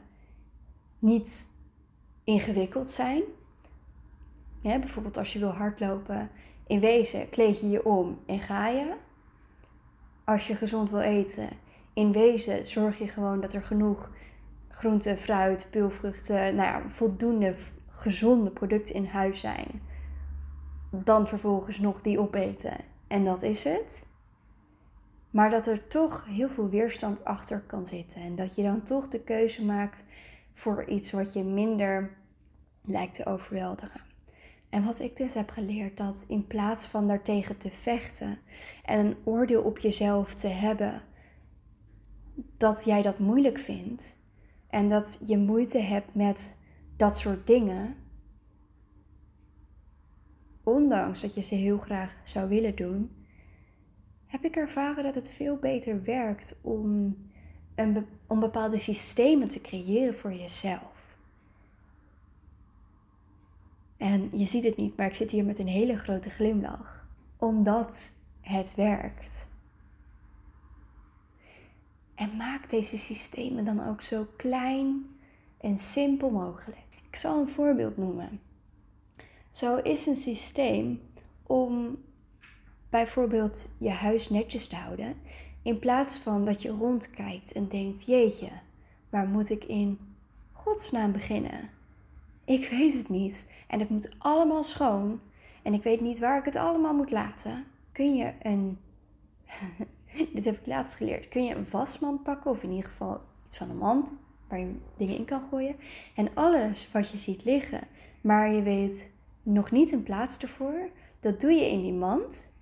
niet 0.99 1.47
ingewikkeld 2.23 2.89
zijn. 2.89 3.21
Bijvoorbeeld 4.61 5.17
als 5.17 5.33
je 5.33 5.39
wil 5.39 5.51
hardlopen, 5.51 6.29
in 6.67 6.79
wezen 6.79 7.29
kleed 7.29 7.59
je 7.59 7.69
je 7.69 7.85
om 7.85 8.19
en 8.25 8.41
ga 8.41 8.67
je. 8.67 8.93
Als 10.23 10.47
je 10.47 10.55
gezond 10.55 10.89
wil 10.89 11.01
eten, 11.01 11.49
in 11.93 12.11
wezen 12.11 12.67
zorg 12.67 12.97
je 12.97 13.07
gewoon 13.07 13.41
dat 13.41 13.53
er 13.53 13.63
genoeg 13.63 14.11
groente, 14.69 15.17
fruit, 15.17 15.67
peulvruchten, 15.71 16.55
nou 16.55 16.67
ja, 16.67 16.89
voldoende 16.89 17.55
gezonde 17.87 18.51
producten 18.51 18.95
in 18.95 19.05
huis 19.05 19.39
zijn. 19.39 19.91
Dan 20.95 21.27
vervolgens 21.27 21.79
nog 21.79 22.01
die 22.01 22.19
opeten. 22.19 22.77
En 23.07 23.23
dat 23.23 23.41
is 23.41 23.63
het. 23.63 24.05
Maar 25.29 25.49
dat 25.49 25.67
er 25.67 25.87
toch 25.87 26.25
heel 26.25 26.49
veel 26.49 26.69
weerstand 26.69 27.25
achter 27.25 27.61
kan 27.61 27.87
zitten. 27.87 28.21
En 28.21 28.35
dat 28.35 28.55
je 28.55 28.63
dan 28.63 28.83
toch 28.83 29.07
de 29.07 29.19
keuze 29.19 29.65
maakt 29.65 30.03
voor 30.51 30.85
iets 30.85 31.11
wat 31.11 31.33
je 31.33 31.43
minder 31.43 32.17
lijkt 32.81 33.13
te 33.13 33.25
overweldigen. 33.25 34.01
En 34.69 34.85
wat 34.85 34.99
ik 34.99 35.17
dus 35.17 35.33
heb 35.33 35.49
geleerd, 35.49 35.97
dat 35.97 36.25
in 36.27 36.47
plaats 36.47 36.85
van 36.85 37.07
daartegen 37.07 37.57
te 37.57 37.71
vechten 37.71 38.37
en 38.85 38.99
een 38.99 39.15
oordeel 39.23 39.61
op 39.61 39.77
jezelf 39.77 40.33
te 40.33 40.47
hebben, 40.47 41.01
dat 42.57 42.83
jij 42.85 43.01
dat 43.01 43.19
moeilijk 43.19 43.57
vindt 43.57 44.17
en 44.69 44.89
dat 44.89 45.19
je 45.25 45.37
moeite 45.37 45.79
hebt 45.79 46.15
met 46.15 46.57
dat 46.97 47.17
soort 47.17 47.47
dingen, 47.47 47.95
ondanks 50.63 51.21
dat 51.21 51.35
je 51.35 51.41
ze 51.41 51.55
heel 51.55 51.77
graag 51.77 52.15
zou 52.23 52.49
willen 52.49 52.75
doen, 52.75 53.11
heb 54.25 54.43
ik 54.43 54.55
ervaren 54.55 55.03
dat 55.03 55.15
het 55.15 55.29
veel 55.29 55.57
beter 55.57 56.03
werkt 56.03 56.59
om, 56.61 57.17
een, 57.75 58.05
om 58.27 58.39
bepaalde 58.39 58.79
systemen 58.79 59.47
te 59.47 59.61
creëren 59.61 60.15
voor 60.15 60.33
jezelf. 60.33 60.91
En 63.97 64.29
je 64.29 64.45
ziet 64.45 64.63
het 64.63 64.77
niet, 64.77 64.97
maar 64.97 65.07
ik 65.07 65.13
zit 65.13 65.31
hier 65.31 65.45
met 65.45 65.59
een 65.59 65.67
hele 65.67 65.97
grote 65.97 66.29
glimlach, 66.29 67.07
omdat 67.37 68.11
het 68.41 68.75
werkt. 68.75 69.45
En 72.15 72.35
maak 72.35 72.69
deze 72.69 72.97
systemen 72.97 73.65
dan 73.65 73.87
ook 73.87 74.01
zo 74.01 74.27
klein 74.37 75.05
en 75.57 75.75
simpel 75.75 76.29
mogelijk. 76.29 76.77
Ik 77.07 77.15
zal 77.15 77.39
een 77.39 77.47
voorbeeld 77.47 77.97
noemen. 77.97 78.39
Zo 79.53 79.77
is 79.77 80.05
een 80.05 80.15
systeem 80.15 81.01
om 81.43 81.97
bijvoorbeeld 82.89 83.69
je 83.77 83.89
huis 83.89 84.29
netjes 84.29 84.67
te 84.67 84.75
houden, 84.75 85.15
in 85.61 85.79
plaats 85.79 86.17
van 86.17 86.45
dat 86.45 86.61
je 86.61 86.69
rondkijkt 86.69 87.51
en 87.51 87.67
denkt: 87.67 88.05
jeetje, 88.05 88.49
waar 89.09 89.27
moet 89.27 89.49
ik 89.49 89.63
in 89.63 89.99
godsnaam 90.51 91.11
beginnen? 91.11 91.69
Ik 92.45 92.69
weet 92.69 92.93
het 92.93 93.09
niet 93.09 93.51
en 93.67 93.79
het 93.79 93.89
moet 93.89 94.15
allemaal 94.17 94.63
schoon 94.63 95.19
en 95.63 95.73
ik 95.73 95.83
weet 95.83 96.01
niet 96.01 96.19
waar 96.19 96.37
ik 96.37 96.45
het 96.45 96.55
allemaal 96.55 96.93
moet 96.93 97.11
laten. 97.11 97.65
Kun 97.91 98.15
je 98.15 98.33
een 98.41 98.77
dit 100.33 100.45
heb 100.45 100.59
ik 100.59 100.65
laatst 100.65 100.95
geleerd. 100.95 101.27
Kun 101.27 101.43
je 101.43 101.55
een 101.55 101.67
wasmand 101.71 102.23
pakken, 102.23 102.51
of 102.51 102.63
in 102.63 102.71
ieder 102.71 102.89
geval 102.89 103.21
iets 103.45 103.57
van 103.57 103.69
een 103.69 103.77
mand 103.77 104.13
waar 104.47 104.59
je 104.59 104.75
dingen 104.97 105.17
in 105.17 105.25
kan 105.25 105.43
gooien. 105.43 105.75
En 106.15 106.29
alles 106.33 106.91
wat 106.91 107.09
je 107.09 107.17
ziet 107.17 107.43
liggen, 107.43 107.87
maar 108.21 108.51
je 108.51 108.61
weet 108.61 109.11
nog 109.43 109.71
niet 109.71 109.91
een 109.91 110.03
plaats 110.03 110.37
ervoor, 110.37 110.89
dat 111.19 111.39
doe 111.39 111.51
je 111.51 111.69
in 111.69 111.81
die 111.81 111.93
mand. 111.93 112.53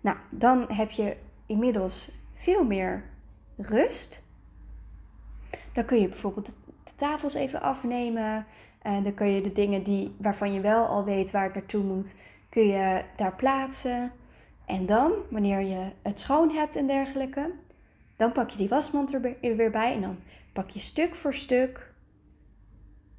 Nou, 0.00 0.16
dan 0.30 0.64
heb 0.68 0.90
je 0.90 1.16
inmiddels 1.46 2.10
veel 2.34 2.64
meer 2.64 3.04
rust. 3.56 4.24
Dan 5.72 5.84
kun 5.84 6.00
je 6.00 6.08
bijvoorbeeld 6.08 6.56
de 6.84 6.94
tafels 6.96 7.34
even 7.34 7.60
afnemen. 7.60 8.46
En 8.82 9.02
dan 9.02 9.14
kun 9.14 9.26
je 9.26 9.40
de 9.40 9.52
dingen 9.52 9.82
die, 9.82 10.14
waarvan 10.18 10.52
je 10.52 10.60
wel 10.60 10.84
al 10.84 11.04
weet 11.04 11.30
waar 11.30 11.44
het 11.44 11.54
naartoe 11.54 11.84
moet, 11.84 12.16
kun 12.48 12.66
je 12.66 13.04
daar 13.16 13.34
plaatsen. 13.34 14.12
En 14.66 14.86
dan, 14.86 15.12
wanneer 15.30 15.60
je 15.60 15.88
het 16.02 16.20
schoon 16.20 16.50
hebt 16.50 16.76
en 16.76 16.86
dergelijke, 16.86 17.52
dan 18.16 18.32
pak 18.32 18.50
je 18.50 18.56
die 18.56 18.68
wasmand 18.68 19.14
er 19.14 19.36
weer 19.40 19.70
bij 19.70 19.94
en 19.94 20.00
dan 20.00 20.18
pak 20.52 20.70
je 20.70 20.78
stuk 20.78 21.14
voor 21.14 21.34
stuk 21.34 21.94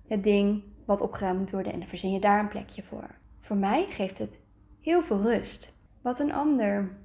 het 0.08 0.24
ding 0.24 0.64
wat 0.88 1.02
opgeruimd 1.02 1.40
moet 1.40 1.52
worden 1.52 1.74
en 1.74 1.80
dan 1.80 1.88
verzin 1.88 2.12
je 2.12 2.20
daar 2.20 2.40
een 2.40 2.48
plekje 2.48 2.84
voor. 2.84 3.16
Voor 3.38 3.58
mij 3.58 3.86
geeft 3.90 4.18
het 4.18 4.40
heel 4.82 5.02
veel 5.02 5.22
rust. 5.22 5.74
Wat 6.02 6.20
een 6.20 6.34
ander 6.34 6.98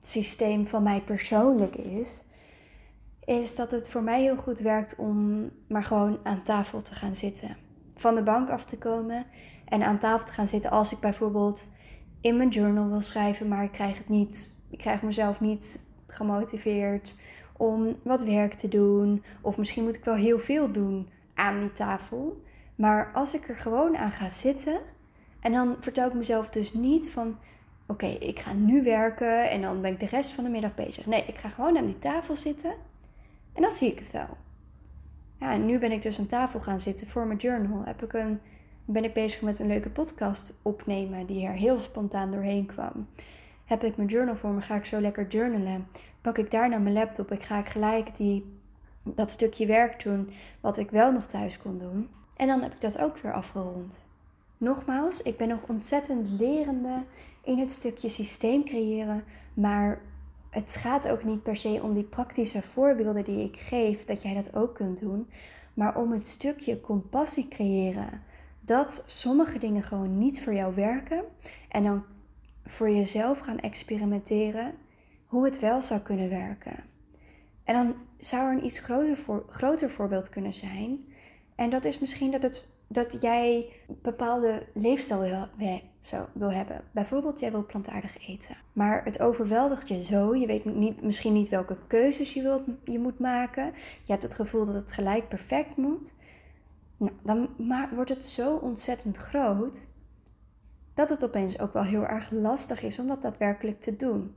systeem 0.00 0.66
van 0.66 0.82
mij 0.82 1.00
persoonlijk 1.00 1.76
is, 1.76 2.24
is 3.24 3.56
dat 3.56 3.70
het 3.70 3.90
voor 3.90 4.02
mij 4.02 4.22
heel 4.22 4.36
goed 4.36 4.58
werkt 4.58 4.96
om 4.96 5.48
maar 5.68 5.84
gewoon 5.84 6.18
aan 6.22 6.42
tafel 6.42 6.82
te 6.82 6.94
gaan 6.94 7.16
zitten. 7.16 7.56
Van 7.94 8.14
de 8.14 8.22
bank 8.22 8.48
af 8.48 8.64
te 8.64 8.78
komen 8.78 9.26
en 9.64 9.82
aan 9.82 9.98
tafel 9.98 10.24
te 10.24 10.32
gaan 10.32 10.48
zitten 10.48 10.70
als 10.70 10.92
ik 10.92 11.00
bijvoorbeeld 11.00 11.68
in 12.20 12.36
mijn 12.36 12.48
journal 12.48 12.88
wil 12.88 13.00
schrijven, 13.00 13.48
maar 13.48 13.64
ik 13.64 13.72
krijg 13.72 13.98
het 13.98 14.08
niet. 14.08 14.54
Ik 14.70 14.78
krijg 14.78 15.02
mezelf 15.02 15.40
niet 15.40 15.86
gemotiveerd 16.06 17.14
om 17.56 17.96
wat 18.02 18.22
werk 18.22 18.54
te 18.54 18.68
doen. 18.68 19.24
Of 19.40 19.58
misschien 19.58 19.84
moet 19.84 19.96
ik 19.96 20.04
wel 20.04 20.14
heel 20.14 20.38
veel 20.38 20.72
doen 20.72 21.08
aan 21.34 21.60
die 21.60 21.72
tafel. 21.72 22.42
Maar 22.80 23.10
als 23.14 23.34
ik 23.34 23.48
er 23.48 23.56
gewoon 23.56 23.96
aan 23.96 24.12
ga 24.12 24.28
zitten 24.28 24.80
en 25.40 25.52
dan 25.52 25.76
vertel 25.80 26.08
ik 26.08 26.14
mezelf 26.14 26.50
dus 26.50 26.72
niet 26.72 27.10
van 27.10 27.38
oké, 27.86 28.06
ik 28.06 28.38
ga 28.38 28.52
nu 28.52 28.82
werken 28.82 29.50
en 29.50 29.60
dan 29.60 29.80
ben 29.80 29.92
ik 29.92 30.00
de 30.00 30.06
rest 30.06 30.32
van 30.32 30.44
de 30.44 30.50
middag 30.50 30.74
bezig. 30.74 31.06
Nee, 31.06 31.24
ik 31.26 31.38
ga 31.38 31.48
gewoon 31.48 31.76
aan 31.76 31.86
die 31.86 31.98
tafel 31.98 32.36
zitten 32.36 32.74
en 33.52 33.62
dan 33.62 33.72
zie 33.72 33.90
ik 33.90 33.98
het 33.98 34.10
wel. 34.10 34.36
Ja, 35.38 35.52
en 35.52 35.66
nu 35.66 35.78
ben 35.78 35.92
ik 35.92 36.02
dus 36.02 36.18
aan 36.18 36.26
tafel 36.26 36.60
gaan 36.60 36.80
zitten 36.80 37.06
voor 37.06 37.26
mijn 37.26 37.38
journal. 37.38 37.84
Heb 37.84 38.02
ik 38.02 38.12
een 38.12 38.40
ben 38.84 39.04
ik 39.04 39.12
bezig 39.12 39.42
met 39.42 39.58
een 39.58 39.66
leuke 39.66 39.90
podcast 39.90 40.54
opnemen 40.62 41.26
die 41.26 41.46
er 41.46 41.52
heel 41.52 41.78
spontaan 41.78 42.30
doorheen 42.30 42.66
kwam. 42.66 43.08
Heb 43.64 43.84
ik 43.84 43.96
mijn 43.96 44.08
journal 44.08 44.36
voor 44.36 44.50
me, 44.50 44.60
ga 44.60 44.74
ik 44.74 44.84
zo 44.84 45.00
lekker 45.00 45.26
journalen. 45.26 45.86
Pak 46.20 46.38
ik 46.38 46.50
daarna 46.50 46.78
mijn 46.78 46.94
laptop, 46.94 47.32
ik 47.32 47.42
ga 47.42 47.58
ik 47.58 47.68
gelijk 47.68 48.16
die, 48.16 48.58
dat 49.02 49.30
stukje 49.30 49.66
werk 49.66 50.02
doen 50.02 50.30
wat 50.60 50.76
ik 50.76 50.90
wel 50.90 51.12
nog 51.12 51.26
thuis 51.26 51.58
kon 51.58 51.78
doen. 51.78 52.08
En 52.40 52.46
dan 52.46 52.62
heb 52.62 52.72
ik 52.72 52.80
dat 52.80 52.98
ook 52.98 53.18
weer 53.18 53.32
afgerond. 53.32 54.04
Nogmaals, 54.58 55.22
ik 55.22 55.36
ben 55.36 55.48
nog 55.48 55.62
ontzettend 55.68 56.28
lerende 56.38 57.04
in 57.44 57.58
het 57.58 57.70
stukje 57.70 58.08
systeem 58.08 58.64
creëren, 58.64 59.24
maar 59.54 60.00
het 60.50 60.76
gaat 60.76 61.08
ook 61.08 61.24
niet 61.24 61.42
per 61.42 61.56
se 61.56 61.80
om 61.82 61.94
die 61.94 62.04
praktische 62.04 62.62
voorbeelden 62.62 63.24
die 63.24 63.44
ik 63.44 63.56
geef, 63.56 64.04
dat 64.04 64.22
jij 64.22 64.34
dat 64.34 64.54
ook 64.54 64.74
kunt 64.74 65.00
doen, 65.00 65.28
maar 65.74 65.96
om 65.96 66.12
het 66.12 66.26
stukje 66.26 66.80
compassie 66.80 67.48
creëren 67.48 68.22
dat 68.60 69.02
sommige 69.06 69.58
dingen 69.58 69.82
gewoon 69.82 70.18
niet 70.18 70.42
voor 70.42 70.54
jou 70.54 70.74
werken. 70.74 71.24
En 71.68 71.82
dan 71.82 72.04
voor 72.64 72.90
jezelf 72.90 73.38
gaan 73.38 73.58
experimenteren 73.58 74.74
hoe 75.26 75.44
het 75.44 75.60
wel 75.60 75.82
zou 75.82 76.00
kunnen 76.00 76.28
werken. 76.28 76.76
En 77.64 77.74
dan 77.74 77.94
zou 78.18 78.46
er 78.46 78.52
een 78.52 78.64
iets 78.64 78.78
groter, 78.78 79.42
groter 79.48 79.90
voorbeeld 79.90 80.28
kunnen 80.28 80.54
zijn. 80.54 81.08
En 81.60 81.70
dat 81.70 81.84
is 81.84 81.98
misschien 81.98 82.30
dat, 82.30 82.42
het, 82.42 82.68
dat 82.88 83.20
jij 83.20 83.68
een 83.88 83.98
bepaalde 84.02 84.66
leefstijl 84.74 85.20
wil, 85.20 85.48
zo, 86.00 86.26
wil 86.34 86.52
hebben. 86.52 86.84
Bijvoorbeeld, 86.90 87.40
jij 87.40 87.50
wil 87.50 87.66
plantaardig 87.66 88.28
eten. 88.28 88.56
Maar 88.72 89.04
het 89.04 89.20
overweldigt 89.20 89.88
je 89.88 90.02
zo. 90.02 90.34
Je 90.34 90.46
weet 90.46 90.64
niet, 90.64 91.02
misschien 91.02 91.32
niet 91.32 91.48
welke 91.48 91.78
keuzes 91.86 92.34
je, 92.34 92.42
wilt, 92.42 92.62
je 92.84 92.98
moet 92.98 93.18
maken. 93.18 93.64
Je 94.04 94.12
hebt 94.12 94.22
het 94.22 94.34
gevoel 94.34 94.64
dat 94.64 94.74
het 94.74 94.92
gelijk 94.92 95.28
perfect 95.28 95.76
moet. 95.76 96.14
Nou, 96.96 97.12
dan 97.22 97.48
wordt 97.94 98.10
het 98.10 98.26
zo 98.26 98.56
ontzettend 98.56 99.16
groot 99.16 99.86
dat 100.94 101.08
het 101.08 101.24
opeens 101.24 101.58
ook 101.58 101.72
wel 101.72 101.84
heel 101.84 102.06
erg 102.06 102.30
lastig 102.30 102.82
is 102.82 102.98
om 102.98 103.06
dat 103.06 103.22
daadwerkelijk 103.22 103.80
te 103.80 103.96
doen. 103.96 104.34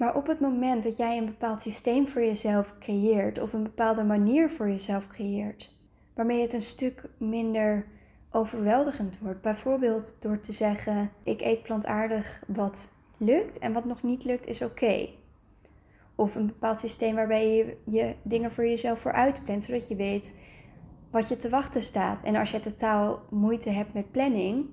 Maar 0.00 0.16
op 0.16 0.26
het 0.26 0.40
moment 0.40 0.82
dat 0.82 0.96
jij 0.96 1.18
een 1.18 1.24
bepaald 1.24 1.60
systeem 1.60 2.08
voor 2.08 2.22
jezelf 2.22 2.74
creëert 2.78 3.38
of 3.38 3.52
een 3.52 3.62
bepaalde 3.62 4.04
manier 4.04 4.50
voor 4.50 4.68
jezelf 4.68 5.06
creëert, 5.06 5.76
waarmee 6.14 6.42
het 6.42 6.52
een 6.52 6.62
stuk 6.62 7.04
minder 7.18 7.86
overweldigend 8.30 9.18
wordt, 9.18 9.40
bijvoorbeeld 9.40 10.16
door 10.20 10.40
te 10.40 10.52
zeggen: 10.52 11.10
ik 11.22 11.40
eet 11.40 11.62
plantaardig 11.62 12.42
wat 12.46 12.92
lukt 13.16 13.58
en 13.58 13.72
wat 13.72 13.84
nog 13.84 14.02
niet 14.02 14.24
lukt 14.24 14.46
is 14.46 14.62
oké. 14.62 15.08
Of 16.14 16.34
een 16.34 16.46
bepaald 16.46 16.78
systeem 16.78 17.14
waarbij 17.14 17.56
je, 17.56 17.76
je 17.84 18.14
dingen 18.22 18.50
voor 18.50 18.66
jezelf 18.66 18.98
vooruit 18.98 19.44
plant, 19.44 19.62
zodat 19.62 19.88
je 19.88 19.96
weet 19.96 20.34
wat 21.10 21.28
je 21.28 21.36
te 21.36 21.48
wachten 21.48 21.82
staat. 21.82 22.22
En 22.22 22.36
als 22.36 22.50
je 22.50 22.60
totaal 22.60 23.22
moeite 23.30 23.70
hebt 23.70 23.94
met 23.94 24.10
planning, 24.10 24.66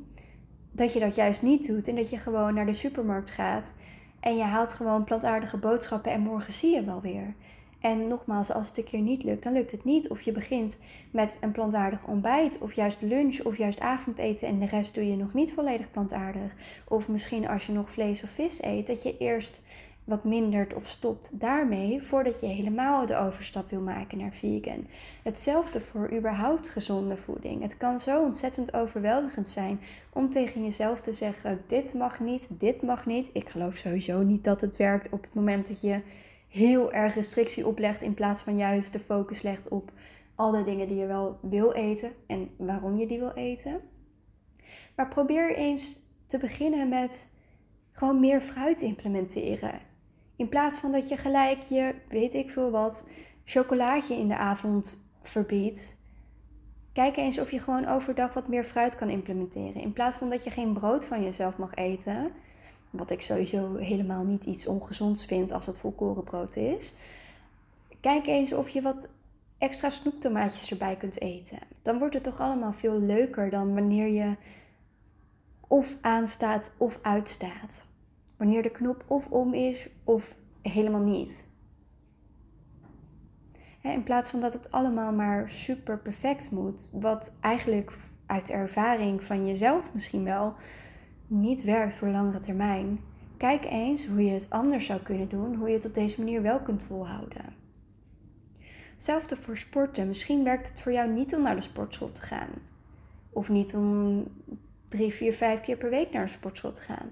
dat 0.72 0.94
je 0.94 1.00
dat 1.00 1.16
juist 1.16 1.42
niet 1.42 1.68
doet 1.68 1.88
en 1.88 1.96
dat 1.96 2.10
je 2.10 2.18
gewoon 2.18 2.54
naar 2.54 2.66
de 2.66 2.74
supermarkt 2.74 3.32
gaat 3.32 3.74
en 4.20 4.38
je 4.38 4.44
haalt 4.44 4.74
gewoon 4.74 5.04
plantaardige 5.04 5.58
boodschappen 5.58 6.12
en 6.12 6.22
morgen 6.22 6.54
zie 6.54 6.76
je 6.76 6.84
wel 6.84 7.02
weer. 7.02 7.34
En 7.80 8.08
nogmaals, 8.08 8.52
als 8.52 8.68
het 8.68 8.78
een 8.78 8.84
keer 8.84 9.02
niet 9.02 9.24
lukt, 9.24 9.44
dan 9.44 9.54
lukt 9.54 9.72
het 9.72 9.84
niet. 9.84 10.10
Of 10.10 10.22
je 10.22 10.32
begint 10.32 10.80
met 11.12 11.38
een 11.42 11.52
plantaardig 11.52 12.08
ontbijt, 12.08 12.58
of 12.60 12.74
juist 12.74 13.02
lunch, 13.02 13.42
of 13.42 13.58
juist 13.58 13.80
avondeten 13.80 14.48
en 14.48 14.60
de 14.60 14.66
rest 14.66 14.94
doe 14.94 15.08
je 15.10 15.16
nog 15.16 15.34
niet 15.34 15.54
volledig 15.54 15.92
plantaardig. 15.92 16.54
Of 16.88 17.10
misschien 17.10 17.48
als 17.48 17.66
je 17.66 17.72
nog 17.72 17.90
vlees 17.90 18.24
of 18.24 18.30
vis 18.30 18.64
eet, 18.64 18.88
dat 18.88 19.04
je 19.04 19.18
eerst 19.18 19.62
wat 20.08 20.24
mindert 20.24 20.74
of 20.74 20.88
stopt 20.88 21.40
daarmee 21.40 22.02
voordat 22.02 22.40
je 22.40 22.46
helemaal 22.46 23.06
de 23.06 23.16
overstap 23.16 23.70
wil 23.70 23.82
maken 23.82 24.18
naar 24.18 24.34
vegan. 24.34 24.88
Hetzelfde 25.24 25.82
voor 25.82 26.14
überhaupt 26.14 26.70
gezonde 26.70 27.18
voeding. 27.18 27.62
Het 27.62 27.78
kan 27.78 28.00
zo 28.00 28.24
ontzettend 28.24 28.74
overweldigend 28.74 29.48
zijn 29.48 29.80
om 30.14 30.30
tegen 30.30 30.64
jezelf 30.64 31.02
te 31.02 31.14
zeggen: 31.14 31.62
dit 31.68 31.94
mag 31.94 32.20
niet, 32.20 32.50
dit 32.60 32.82
mag 32.82 33.06
niet. 33.06 33.30
Ik 33.34 33.50
geloof 33.50 33.76
sowieso 33.76 34.22
niet 34.22 34.44
dat 34.44 34.62
het 34.62 34.76
werkt 34.76 35.10
op 35.10 35.22
het 35.22 35.34
moment 35.34 35.68
dat 35.68 35.82
je 35.82 36.02
heel 36.48 36.92
erg 36.94 37.14
restrictie 37.14 37.68
oplegt 37.68 38.02
in 38.02 38.14
plaats 38.14 38.42
van 38.42 38.58
juist 38.58 38.94
de 38.94 39.00
focus 39.00 39.42
legt 39.42 39.68
op 39.68 39.92
alle 40.36 40.64
dingen 40.64 40.88
die 40.88 40.98
je 40.98 41.06
wel 41.06 41.40
wil 41.42 41.72
eten 41.72 42.12
en 42.28 42.50
waarom 42.58 42.98
je 42.98 43.08
die 43.08 43.20
wil 43.20 43.34
eten. 43.34 43.82
Maar 44.96 45.08
probeer 45.08 45.56
eens 45.56 46.10
te 46.26 46.38
beginnen 46.38 46.90
met 46.90 47.30
gewoon 47.92 48.20
meer 48.20 48.42
fruit 48.42 48.82
implementeren. 48.82 49.87
In 50.38 50.50
plaats 50.50 50.78
van 50.78 50.92
dat 50.92 51.10
je 51.10 51.18
gelijk 51.18 51.62
je, 51.62 51.96
weet 52.10 52.34
ik 52.34 52.50
veel 52.50 52.72
wat, 52.72 53.06
chocolaatje 53.44 54.16
in 54.16 54.28
de 54.28 54.38
avond 54.38 54.98
verbiedt. 55.22 55.96
Kijk 56.94 57.18
eens 57.18 57.40
of 57.40 57.52
je 57.52 57.60
gewoon 57.60 57.88
overdag 57.88 58.34
wat 58.34 58.48
meer 58.48 58.64
fruit 58.64 58.96
kan 58.96 59.10
implementeren. 59.10 59.82
In 59.82 59.94
plaats 59.94 60.18
van 60.18 60.30
dat 60.30 60.44
je 60.44 60.50
geen 60.50 60.74
brood 60.74 61.06
van 61.06 61.24
jezelf 61.24 61.58
mag 61.58 61.74
eten. 61.74 62.32
Wat 62.90 63.12
ik 63.12 63.22
sowieso 63.22 63.76
helemaal 63.76 64.24
niet 64.24 64.44
iets 64.44 64.68
ongezonds 64.68 65.26
vind 65.26 65.52
als 65.52 65.66
het 65.66 65.80
volkorenbrood 65.80 66.56
is. 66.56 66.94
Kijk 68.02 68.28
eens 68.28 68.54
of 68.54 68.70
je 68.70 68.82
wat 68.82 69.10
extra 69.58 69.90
snoeptomaatjes 69.90 70.72
erbij 70.72 70.96
kunt 70.96 71.22
eten. 71.22 71.60
Dan 71.82 71.98
wordt 71.98 72.14
het 72.14 72.24
toch 72.24 72.40
allemaal 72.40 72.74
veel 72.74 73.00
leuker 73.00 73.50
dan 73.50 73.74
wanneer 73.74 74.08
je 74.08 74.36
of 75.68 75.98
aanstaat 76.02 76.74
of 76.78 77.00
uitstaat. 77.02 77.86
Wanneer 78.38 78.64
de 78.64 78.72
knop 78.72 79.04
of 79.08 79.30
om 79.30 79.54
is 79.54 79.90
of 80.04 80.38
helemaal 80.62 81.02
niet. 81.02 81.48
In 83.82 84.04
plaats 84.04 84.30
van 84.30 84.40
dat 84.40 84.54
het 84.54 84.72
allemaal 84.72 85.14
maar 85.14 85.50
super 85.50 86.00
perfect 86.00 86.52
moet, 86.52 86.90
wat 86.94 87.34
eigenlijk 87.42 87.98
uit 88.26 88.50
ervaring 88.50 89.24
van 89.24 89.48
jezelf 89.48 89.94
misschien 89.94 90.24
wel 90.24 90.54
niet 91.28 91.64
werkt 91.64 91.96
voor 91.96 92.08
langere 92.08 92.40
termijn. 92.40 93.00
Kijk 93.38 93.66
eens 93.66 94.08
hoe 94.08 94.26
je 94.26 94.32
het 94.32 94.50
anders 94.50 94.86
zou 94.86 95.00
kunnen 95.00 95.30
doen, 95.30 95.56
hoe 95.56 95.68
je 95.68 95.76
het 95.76 95.86
op 95.86 95.94
deze 95.94 96.20
manier 96.20 96.42
wel 96.42 96.60
kunt 96.60 96.84
volhouden. 96.84 97.46
Hetzelfde 98.92 99.36
voor 99.36 99.58
sporten. 99.58 100.08
Misschien 100.08 100.44
werkt 100.44 100.70
het 100.70 100.80
voor 100.80 100.92
jou 100.92 101.10
niet 101.10 101.36
om 101.36 101.42
naar 101.42 101.56
de 101.56 101.62
sportschool 101.62 102.12
te 102.12 102.22
gaan. 102.22 102.50
Of 103.30 103.50
niet 103.50 103.76
om 103.76 104.24
drie, 104.88 105.12
vier, 105.12 105.34
vijf 105.34 105.62
keer 105.62 105.78
per 105.78 105.90
week 105.90 106.12
naar 106.12 106.26
de 106.26 106.32
sportschool 106.32 106.72
te 106.72 106.82
gaan. 106.82 107.12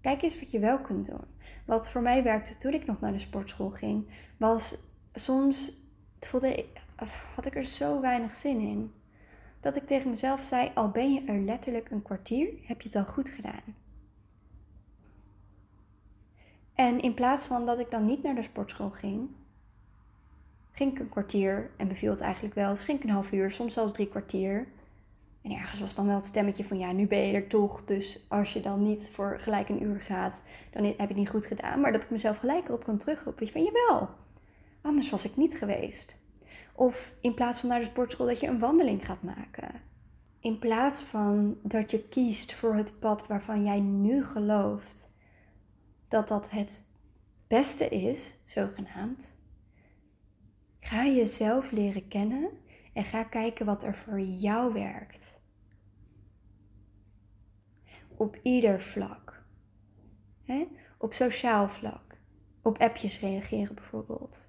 Kijk 0.00 0.22
eens 0.22 0.38
wat 0.38 0.50
je 0.50 0.58
wel 0.58 0.80
kunt 0.80 1.06
doen. 1.06 1.24
Wat 1.66 1.90
voor 1.90 2.02
mij 2.02 2.22
werkte 2.22 2.56
toen 2.56 2.72
ik 2.72 2.86
nog 2.86 3.00
naar 3.00 3.12
de 3.12 3.18
sportschool 3.18 3.70
ging, 3.70 4.08
was 4.36 4.74
soms 5.14 5.80
voelde, 6.20 6.66
had 7.34 7.46
ik 7.46 7.56
er 7.56 7.64
zo 7.64 8.00
weinig 8.00 8.34
zin 8.34 8.60
in. 8.60 8.92
Dat 9.60 9.76
ik 9.76 9.86
tegen 9.86 10.10
mezelf 10.10 10.42
zei: 10.42 10.70
Al 10.74 10.90
ben 10.90 11.12
je 11.12 11.24
er 11.24 11.40
letterlijk 11.40 11.90
een 11.90 12.02
kwartier, 12.02 12.54
heb 12.62 12.80
je 12.80 12.88
het 12.88 12.96
al 12.96 13.12
goed 13.12 13.28
gedaan. 13.28 13.76
En 16.74 17.00
in 17.00 17.14
plaats 17.14 17.46
van 17.46 17.66
dat 17.66 17.78
ik 17.78 17.90
dan 17.90 18.04
niet 18.04 18.22
naar 18.22 18.34
de 18.34 18.42
sportschool 18.42 18.90
ging, 18.90 19.28
ging 20.72 20.92
ik 20.92 20.98
een 20.98 21.08
kwartier 21.08 21.70
en 21.76 21.88
beviel 21.88 22.10
het 22.10 22.20
eigenlijk 22.20 22.54
wel. 22.54 22.70
Dus 22.72 22.84
ging 22.84 22.98
ik 22.98 23.04
een 23.04 23.10
half 23.10 23.32
uur, 23.32 23.50
soms 23.50 23.74
zelfs 23.74 23.92
drie 23.92 24.08
kwartier. 24.08 24.66
En 25.42 25.50
ergens 25.50 25.80
was 25.80 25.94
dan 25.94 26.06
wel 26.06 26.16
het 26.16 26.26
stemmetje 26.26 26.64
van 26.64 26.78
ja, 26.78 26.92
nu 26.92 27.06
ben 27.06 27.18
je 27.18 27.32
er 27.32 27.48
toch. 27.48 27.84
Dus 27.84 28.24
als 28.28 28.52
je 28.52 28.60
dan 28.60 28.82
niet 28.82 29.10
voor 29.12 29.40
gelijk 29.40 29.68
een 29.68 29.82
uur 29.82 30.00
gaat, 30.00 30.42
dan 30.70 30.84
heb 30.84 30.96
je 30.96 31.06
het 31.06 31.16
niet 31.16 31.28
goed 31.28 31.46
gedaan. 31.46 31.80
Maar 31.80 31.92
dat 31.92 32.02
ik 32.02 32.10
mezelf 32.10 32.38
gelijk 32.38 32.68
erop 32.68 32.84
kan 32.84 32.98
terugroepen. 32.98 33.48
Van 33.48 33.62
jawel, 33.62 34.08
anders 34.82 35.10
was 35.10 35.24
ik 35.24 35.36
niet 35.36 35.58
geweest. 35.58 36.16
Of 36.74 37.14
in 37.20 37.34
plaats 37.34 37.60
van 37.60 37.68
naar 37.68 37.80
de 37.80 37.84
sportschool 37.84 38.26
dat 38.26 38.40
je 38.40 38.46
een 38.46 38.58
wandeling 38.58 39.06
gaat 39.06 39.22
maken. 39.22 39.80
In 40.40 40.58
plaats 40.58 41.02
van 41.02 41.58
dat 41.62 41.90
je 41.90 42.08
kiest 42.08 42.54
voor 42.54 42.74
het 42.74 42.98
pad 42.98 43.26
waarvan 43.26 43.64
jij 43.64 43.80
nu 43.80 44.24
gelooft 44.24 45.10
dat 46.08 46.28
dat 46.28 46.50
het 46.50 46.84
beste 47.46 47.88
is, 47.88 48.36
zogenaamd. 48.44 49.32
Ga 50.80 51.06
jezelf 51.06 51.70
leren 51.70 52.08
kennen 52.08 52.50
en 52.92 53.04
ga 53.04 53.24
kijken 53.24 53.66
wat 53.66 53.82
er 53.82 53.94
voor 53.94 54.20
jou 54.20 54.72
werkt. 54.72 55.38
Op 58.16 58.38
ieder 58.42 58.82
vlak. 58.82 59.44
Op 60.98 61.12
sociaal 61.12 61.68
vlak. 61.68 62.18
Op 62.62 62.78
appjes 62.78 63.20
reageren 63.20 63.74
bijvoorbeeld. 63.74 64.48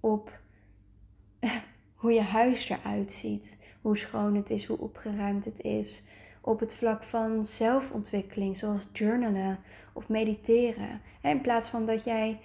Op 0.00 0.38
hoe 2.00 2.12
je 2.12 2.20
huis 2.20 2.68
eruit 2.68 3.12
ziet. 3.12 3.64
Hoe 3.80 3.96
schoon 3.96 4.34
het 4.34 4.50
is, 4.50 4.66
hoe 4.66 4.78
opgeruimd 4.78 5.44
het 5.44 5.60
is. 5.60 6.02
Op 6.40 6.60
het 6.60 6.74
vlak 6.74 7.02
van 7.02 7.44
zelfontwikkeling, 7.44 8.56
zoals 8.56 8.88
journalen 8.92 9.58
of 9.92 10.08
mediteren. 10.08 11.00
In 11.22 11.40
plaats 11.40 11.68
van 11.68 11.84
dat 11.86 12.04
jij 12.04 12.40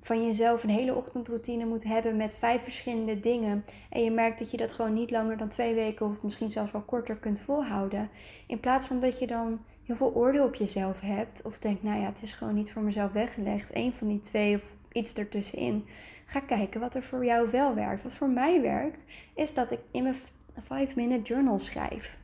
van 0.00 0.24
jezelf 0.24 0.62
een 0.62 0.70
hele 0.70 0.94
ochtendroutine 0.94 1.66
moet 1.66 1.84
hebben 1.84 2.16
met 2.16 2.34
vijf 2.34 2.62
verschillende 2.62 3.20
dingen. 3.20 3.64
En 3.90 4.04
je 4.04 4.10
merkt 4.10 4.38
dat 4.38 4.50
je 4.50 4.56
dat 4.56 4.72
gewoon 4.72 4.92
niet 4.92 5.10
langer 5.10 5.36
dan 5.36 5.48
twee 5.48 5.74
weken 5.74 6.06
of 6.06 6.22
misschien 6.22 6.50
zelfs 6.50 6.72
wel 6.72 6.82
korter 6.82 7.16
kunt 7.16 7.40
volhouden. 7.40 8.08
In 8.46 8.60
plaats 8.60 8.86
van 8.86 9.00
dat 9.00 9.18
je 9.18 9.26
dan 9.26 9.60
heel 9.84 9.96
veel 9.96 10.14
oordeel 10.14 10.44
op 10.44 10.54
jezelf 10.54 11.00
hebt. 11.00 11.42
Of 11.42 11.58
denkt, 11.58 11.82
nou 11.82 12.00
ja, 12.00 12.06
het 12.06 12.22
is 12.22 12.32
gewoon 12.32 12.54
niet 12.54 12.72
voor 12.72 12.82
mezelf 12.82 13.12
weggelegd. 13.12 13.70
Eén 13.72 13.92
van 13.92 14.08
die 14.08 14.20
twee 14.20 14.54
of 14.54 14.64
iets 14.92 15.12
ertussenin. 15.12 15.86
Ga 16.24 16.40
kijken 16.40 16.80
wat 16.80 16.94
er 16.94 17.02
voor 17.02 17.24
jou 17.24 17.50
wel 17.50 17.74
werkt. 17.74 18.02
Wat 18.02 18.14
voor 18.14 18.30
mij 18.30 18.60
werkt, 18.62 19.04
is 19.34 19.54
dat 19.54 19.70
ik 19.70 19.80
in 19.90 20.02
mijn 20.02 20.16
5-minute 20.60 21.22
journal 21.22 21.58
schrijf. 21.58 22.16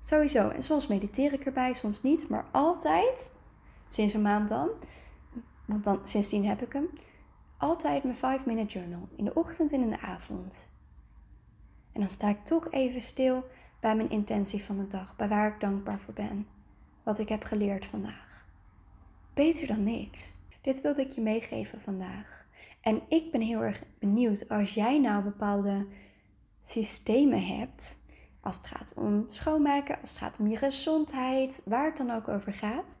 Sowieso. 0.00 0.48
En 0.48 0.62
soms 0.62 0.86
mediteer 0.86 1.32
ik 1.32 1.44
erbij, 1.44 1.72
soms 1.72 2.02
niet. 2.02 2.28
Maar 2.28 2.44
altijd, 2.52 3.30
sinds 3.88 4.14
een 4.14 4.22
maand 4.22 4.48
dan, 4.48 4.68
want 5.70 5.84
dan, 5.84 6.00
sindsdien 6.04 6.46
heb 6.46 6.62
ik 6.62 6.72
hem. 6.72 6.88
Altijd 7.56 8.02
mijn 8.04 8.40
5-minute 8.40 8.78
journal. 8.78 9.08
In 9.16 9.24
de 9.24 9.34
ochtend 9.34 9.72
en 9.72 9.80
in 9.80 9.90
de 9.90 10.00
avond. 10.00 10.68
En 11.92 12.00
dan 12.00 12.10
sta 12.10 12.28
ik 12.28 12.44
toch 12.44 12.70
even 12.70 13.00
stil 13.00 13.42
bij 13.80 13.96
mijn 13.96 14.10
intentie 14.10 14.64
van 14.64 14.76
de 14.76 14.86
dag. 14.86 15.16
Bij 15.16 15.28
waar 15.28 15.54
ik 15.54 15.60
dankbaar 15.60 15.98
voor 15.98 16.14
ben. 16.14 16.46
Wat 17.02 17.18
ik 17.18 17.28
heb 17.28 17.42
geleerd 17.42 17.86
vandaag. 17.86 18.46
Beter 19.34 19.66
dan 19.66 19.82
niks. 19.82 20.32
Dit 20.60 20.80
wilde 20.80 21.00
ik 21.00 21.10
je 21.10 21.20
meegeven 21.20 21.80
vandaag. 21.80 22.44
En 22.80 23.02
ik 23.08 23.32
ben 23.32 23.40
heel 23.40 23.62
erg 23.62 23.82
benieuwd 23.98 24.48
als 24.48 24.74
jij 24.74 24.98
nou 24.98 25.22
bepaalde 25.22 25.86
systemen 26.62 27.46
hebt. 27.46 27.98
Als 28.40 28.56
het 28.56 28.66
gaat 28.66 28.94
om 28.96 29.26
schoonmaken, 29.28 30.00
als 30.00 30.10
het 30.10 30.18
gaat 30.18 30.38
om 30.38 30.46
je 30.46 30.56
gezondheid, 30.56 31.62
waar 31.64 31.86
het 31.86 31.96
dan 31.96 32.10
ook 32.10 32.28
over 32.28 32.52
gaat 32.52 32.98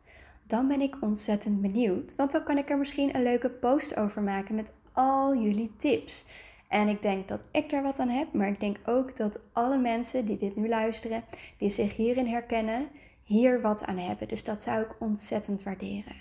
dan 0.50 0.68
ben 0.68 0.80
ik 0.80 0.96
ontzettend 1.00 1.60
benieuwd. 1.60 2.14
Want 2.16 2.32
dan 2.32 2.44
kan 2.44 2.58
ik 2.58 2.70
er 2.70 2.78
misschien 2.78 3.14
een 3.14 3.22
leuke 3.22 3.50
post 3.50 3.96
over 3.96 4.22
maken 4.22 4.54
met 4.54 4.72
al 4.92 5.36
jullie 5.36 5.72
tips. 5.76 6.24
En 6.68 6.88
ik 6.88 7.02
denk 7.02 7.28
dat 7.28 7.44
ik 7.52 7.70
daar 7.70 7.82
wat 7.82 7.98
aan 7.98 8.08
heb, 8.08 8.32
maar 8.32 8.48
ik 8.48 8.60
denk 8.60 8.76
ook 8.86 9.16
dat 9.16 9.40
alle 9.52 9.78
mensen 9.78 10.26
die 10.26 10.36
dit 10.36 10.56
nu 10.56 10.68
luisteren, 10.68 11.24
die 11.58 11.70
zich 11.70 11.96
hierin 11.96 12.26
herkennen, 12.26 12.88
hier 13.22 13.60
wat 13.60 13.84
aan 13.84 13.98
hebben. 13.98 14.28
Dus 14.28 14.44
dat 14.44 14.62
zou 14.62 14.80
ik 14.80 15.00
ontzettend 15.00 15.62
waarderen. 15.62 16.16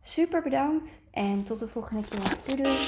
Super 0.00 0.42
bedankt 0.42 1.00
en 1.10 1.42
tot 1.42 1.58
de 1.58 1.68
volgende 1.68 2.02
keer. 2.08 2.38
Doei 2.46 2.62
doei! 2.62 2.78